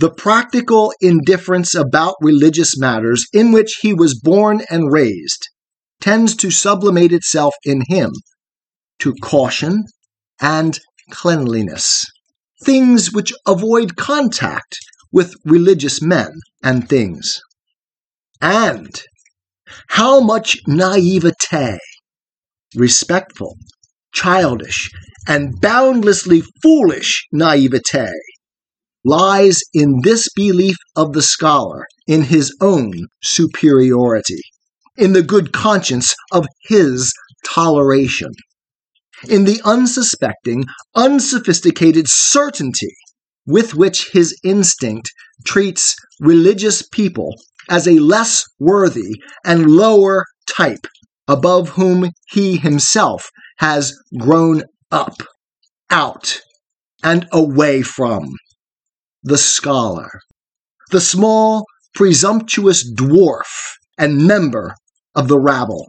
The 0.00 0.10
practical 0.10 0.92
indifference 1.00 1.74
about 1.74 2.14
religious 2.20 2.78
matters 2.78 3.26
in 3.32 3.52
which 3.52 3.78
he 3.80 3.92
was 3.92 4.18
born 4.18 4.62
and 4.70 4.92
raised 4.92 5.48
tends 6.00 6.36
to 6.36 6.50
sublimate 6.50 7.12
itself 7.12 7.54
in 7.64 7.82
him 7.88 8.12
to 9.00 9.14
caution 9.14 9.84
and 10.40 10.78
cleanliness, 11.10 12.06
things 12.64 13.12
which 13.12 13.32
avoid 13.46 13.96
contact 13.96 14.78
with 15.10 15.34
religious 15.44 16.00
men 16.00 16.30
and 16.62 16.88
things. 16.88 17.40
And 18.40 19.02
how 19.88 20.20
much 20.20 20.56
naivete, 20.66 21.78
respectful, 22.74 23.56
childish, 24.12 24.90
and 25.26 25.60
boundlessly 25.60 26.42
foolish 26.62 27.26
naivete 27.32 28.10
lies 29.04 29.60
in 29.72 30.00
this 30.02 30.28
belief 30.34 30.76
of 30.96 31.12
the 31.12 31.22
scholar 31.22 31.86
in 32.06 32.22
his 32.22 32.54
own 32.60 32.92
superiority, 33.22 34.40
in 34.96 35.12
the 35.12 35.22
good 35.22 35.52
conscience 35.52 36.14
of 36.32 36.46
his 36.64 37.12
toleration, 37.44 38.32
in 39.28 39.44
the 39.44 39.60
unsuspecting, 39.64 40.64
unsophisticated 40.94 42.06
certainty 42.08 42.94
with 43.46 43.74
which 43.74 44.10
his 44.12 44.38
instinct 44.44 45.10
treats 45.44 45.96
religious 46.20 46.82
people 46.82 47.34
as 47.68 47.86
a 47.86 47.98
less 47.98 48.44
worthy 48.58 49.22
and 49.44 49.70
lower 49.70 50.24
type 50.46 50.86
above 51.26 51.70
whom 51.70 52.10
he 52.30 52.56
himself 52.56 53.30
has 53.58 53.96
grown 54.16 54.62
up, 54.90 55.16
out, 55.90 56.40
and 57.02 57.26
away 57.32 57.82
from. 57.82 58.34
The 59.22 59.38
scholar, 59.38 60.20
the 60.90 61.00
small, 61.00 61.66
presumptuous 61.94 62.88
dwarf 62.94 63.74
and 63.98 64.26
member 64.26 64.74
of 65.14 65.28
the 65.28 65.38
rabble, 65.38 65.86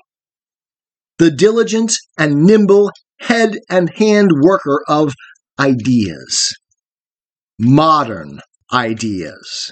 the 1.19 1.31
diligent 1.31 1.95
and 2.17 2.43
nimble 2.43 2.91
head 3.19 3.59
and 3.69 3.91
hand 3.95 4.31
worker 4.41 4.83
of 4.87 5.13
ideas, 5.59 6.55
modern 7.59 8.39
ideas. 8.73 9.71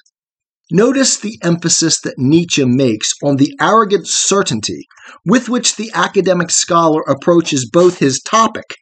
Notice 0.71 1.17
the 1.17 1.39
emphasis 1.43 2.01
that 2.01 2.17
Nietzsche 2.17 2.65
makes 2.65 3.13
on 3.23 3.37
the 3.37 3.55
arrogant 3.61 4.07
certainty 4.07 4.85
with 5.25 5.47
which 5.47 5.77
the 5.77 5.91
academic 5.93 6.51
scholar 6.51 7.01
approaches 7.03 7.69
both 7.71 7.99
his 7.99 8.21
topic 8.21 8.75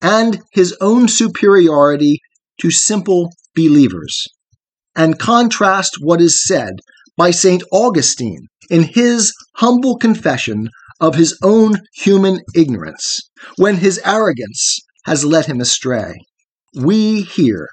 and 0.00 0.40
his 0.52 0.74
own 0.80 1.08
superiority 1.08 2.18
to 2.60 2.70
simple 2.70 3.30
believers, 3.54 4.26
and 4.96 5.18
contrast 5.18 5.96
what 6.00 6.20
is 6.20 6.44
said 6.46 6.80
by 7.16 7.30
St. 7.30 7.62
Augustine 7.70 8.48
in 8.70 8.82
his 8.82 9.34
humble 9.56 9.96
confession 9.98 10.68
of 10.98 11.14
his 11.14 11.38
own 11.42 11.80
human 11.94 12.40
ignorance 12.54 13.20
when 13.56 13.76
his 13.76 14.00
arrogance 14.04 14.80
has 15.04 15.24
led 15.24 15.46
him 15.46 15.60
astray. 15.60 16.14
We 16.74 17.22
here, 17.22 17.68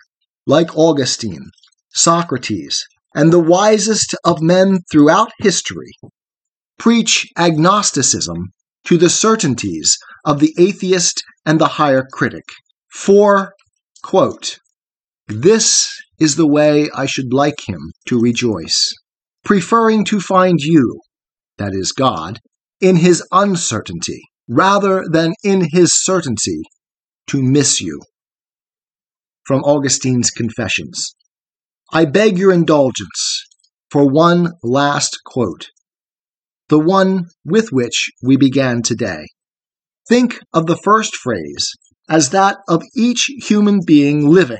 like 0.45 0.75
Augustine, 0.75 1.51
Socrates, 1.93 2.85
and 3.15 3.33
the 3.33 3.39
wisest 3.39 4.15
of 4.23 4.41
men 4.41 4.79
throughout 4.91 5.31
history, 5.39 5.91
preach 6.77 7.27
agnosticism 7.37 8.53
to 8.85 8.97
the 8.97 9.09
certainties 9.09 9.97
of 10.25 10.39
the 10.39 10.53
atheist 10.57 11.23
and 11.45 11.59
the 11.59 11.67
higher 11.67 12.05
critic. 12.11 12.43
For, 12.91 13.53
quote, 14.03 14.57
this 15.27 15.91
is 16.19 16.35
the 16.35 16.47
way 16.47 16.89
I 16.95 17.05
should 17.05 17.33
like 17.33 17.67
him 17.67 17.91
to 18.07 18.19
rejoice, 18.19 18.93
preferring 19.43 20.05
to 20.05 20.19
find 20.19 20.59
you, 20.59 20.99
that 21.57 21.73
is 21.73 21.91
God, 21.91 22.39
in 22.81 22.95
his 22.95 23.25
uncertainty, 23.31 24.21
rather 24.47 25.05
than 25.09 25.33
in 25.43 25.67
his 25.71 25.91
certainty 25.93 26.61
to 27.27 27.41
miss 27.43 27.79
you. 27.79 28.01
From 29.45 29.63
Augustine's 29.63 30.31
Confessions. 30.31 31.15
I 31.91 32.05
beg 32.05 32.37
your 32.37 32.51
indulgence 32.51 33.45
for 33.89 34.07
one 34.07 34.53
last 34.61 35.17
quote, 35.25 35.69
the 36.67 36.77
one 36.77 37.25
with 37.43 37.71
which 37.71 38.11
we 38.21 38.37
began 38.37 38.83
today. 38.83 39.25
Think 40.07 40.39
of 40.53 40.67
the 40.67 40.77
first 40.77 41.15
phrase 41.15 41.71
as 42.07 42.29
that 42.29 42.57
of 42.67 42.83
each 42.95 43.31
human 43.47 43.79
being 43.85 44.27
living 44.27 44.59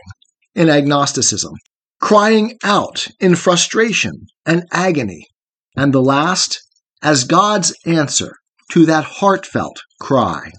in 0.56 0.70
agnosticism, 0.70 1.54
crying 2.02 2.58
out 2.64 3.08
in 3.20 3.36
frustration 3.36 4.14
and 4.46 4.64
agony, 4.72 5.28
and 5.76 5.94
the 5.94 6.02
last 6.02 6.60
as 7.04 7.26
God's 7.26 7.76
answer 7.86 8.36
to 8.72 8.88
that 8.88 9.04
heartfelt 9.04 9.80
cry. 10.02 10.52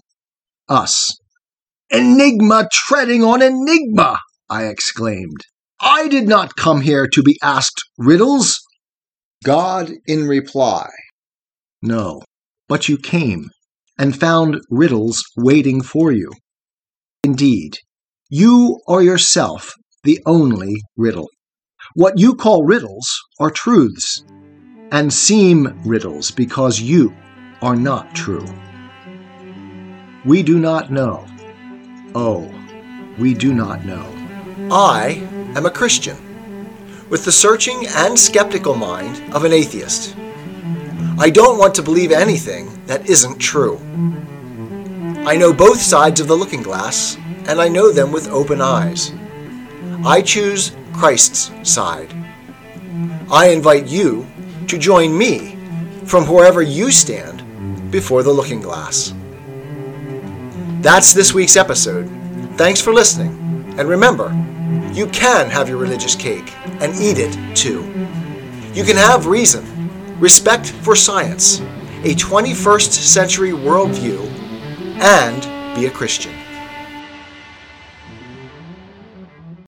Us. 0.69 1.17
Enigma 1.91 2.69
treading 2.73 3.25
on 3.25 3.43
enigma, 3.43 4.19
I 4.49 4.67
exclaimed. 4.67 5.45
I 5.83 6.09
did 6.09 6.29
not 6.29 6.57
come 6.57 6.83
here 6.83 7.07
to 7.07 7.23
be 7.23 7.39
asked 7.43 7.83
riddles. 7.97 8.61
God 9.45 9.91
in 10.07 10.29
reply. 10.29 10.91
No, 11.81 12.23
but 12.69 12.89
you 12.89 12.99
came 12.99 13.49
and 13.99 14.19
found 14.19 14.61
riddles 14.69 15.25
waiting 15.39 15.83
for 15.83 16.13
you. 16.13 16.33
Indeed, 17.25 17.79
you 18.29 18.81
are 18.87 19.03
yourself 19.03 19.73
the 20.05 20.21
only 20.27 20.83
riddle. 20.99 21.31
What 21.95 22.19
you 22.19 22.35
call 22.35 22.65
riddles 22.65 23.09
are 23.41 23.51
truths, 23.51 24.23
and 24.93 25.11
seem 25.11 25.81
riddles 25.85 26.31
because 26.31 26.81
you 26.81 27.15
are 27.63 27.77
not 27.77 28.15
true. 28.15 28.47
We 30.27 30.43
do 30.43 30.59
not 30.59 30.93
know. 30.93 31.27
Oh, 32.15 32.53
we 33.19 33.33
do 33.33 33.55
not 33.55 33.87
know. 33.87 34.07
I 34.71 35.27
am 35.57 35.67
a 35.67 35.71
Christian, 35.71 36.17
with 37.09 37.25
the 37.25 37.33
searching 37.33 37.87
and 37.89 38.19
skeptical 38.19 38.75
mind 38.75 39.35
of 39.35 39.45
an 39.45 39.53
atheist. 39.53 40.17
I 41.19 41.31
don't 41.31 41.59
want 41.59 41.75
to 41.75 41.83
believe 41.83 42.13
anything 42.13 42.85
that 42.87 43.09
isn't 43.09 43.39
true. 43.39 43.79
I 45.27 45.37
know 45.37 45.53
both 45.53 45.81
sides 45.81 46.21
of 46.21 46.29
the 46.29 46.37
looking 46.37 46.63
glass, 46.63 47.17
and 47.47 47.61
I 47.61 47.69
know 47.69 47.93
them 47.93 48.13
with 48.13 48.29
open 48.29 48.61
eyes. 48.61 49.13
I 50.05 50.23
choose 50.23 50.73
Christ's 50.93 51.51
side. 51.71 52.15
I 53.31 53.49
invite 53.51 53.87
you 53.87 54.27
to 54.69 54.79
join 54.79 55.17
me 55.17 55.57
from 56.07 56.27
wherever 56.27 56.63
you 56.63 56.91
stand 56.91 57.91
before 57.91 58.23
the 58.23 58.33
looking 58.33 58.61
glass. 58.61 59.13
That's 60.81 61.13
this 61.13 61.35
week's 61.35 61.57
episode. 61.57 62.09
Thanks 62.57 62.81
for 62.81 62.93
listening. 62.93 63.75
And 63.79 63.89
remember, 63.89 64.29
you 64.95 65.07
can 65.09 65.49
have 65.51 65.69
your 65.69 65.79
religious 65.79 66.15
cake 66.15 66.55
and 66.81 66.95
eat 66.97 67.19
it 67.19 67.57
too. 67.57 67.83
You 68.73 68.85
can 68.85 68.97
have 68.97 69.27
reason, 69.27 69.65
respect 70.19 70.71
for 70.71 70.97
science, 70.97 71.61
a 72.03 72.15
21st 72.15 72.93
century 72.93 73.51
worldview, 73.51 74.21
and 75.01 75.77
be 75.77 75.87
a 75.87 75.91
Christian. 75.91 76.33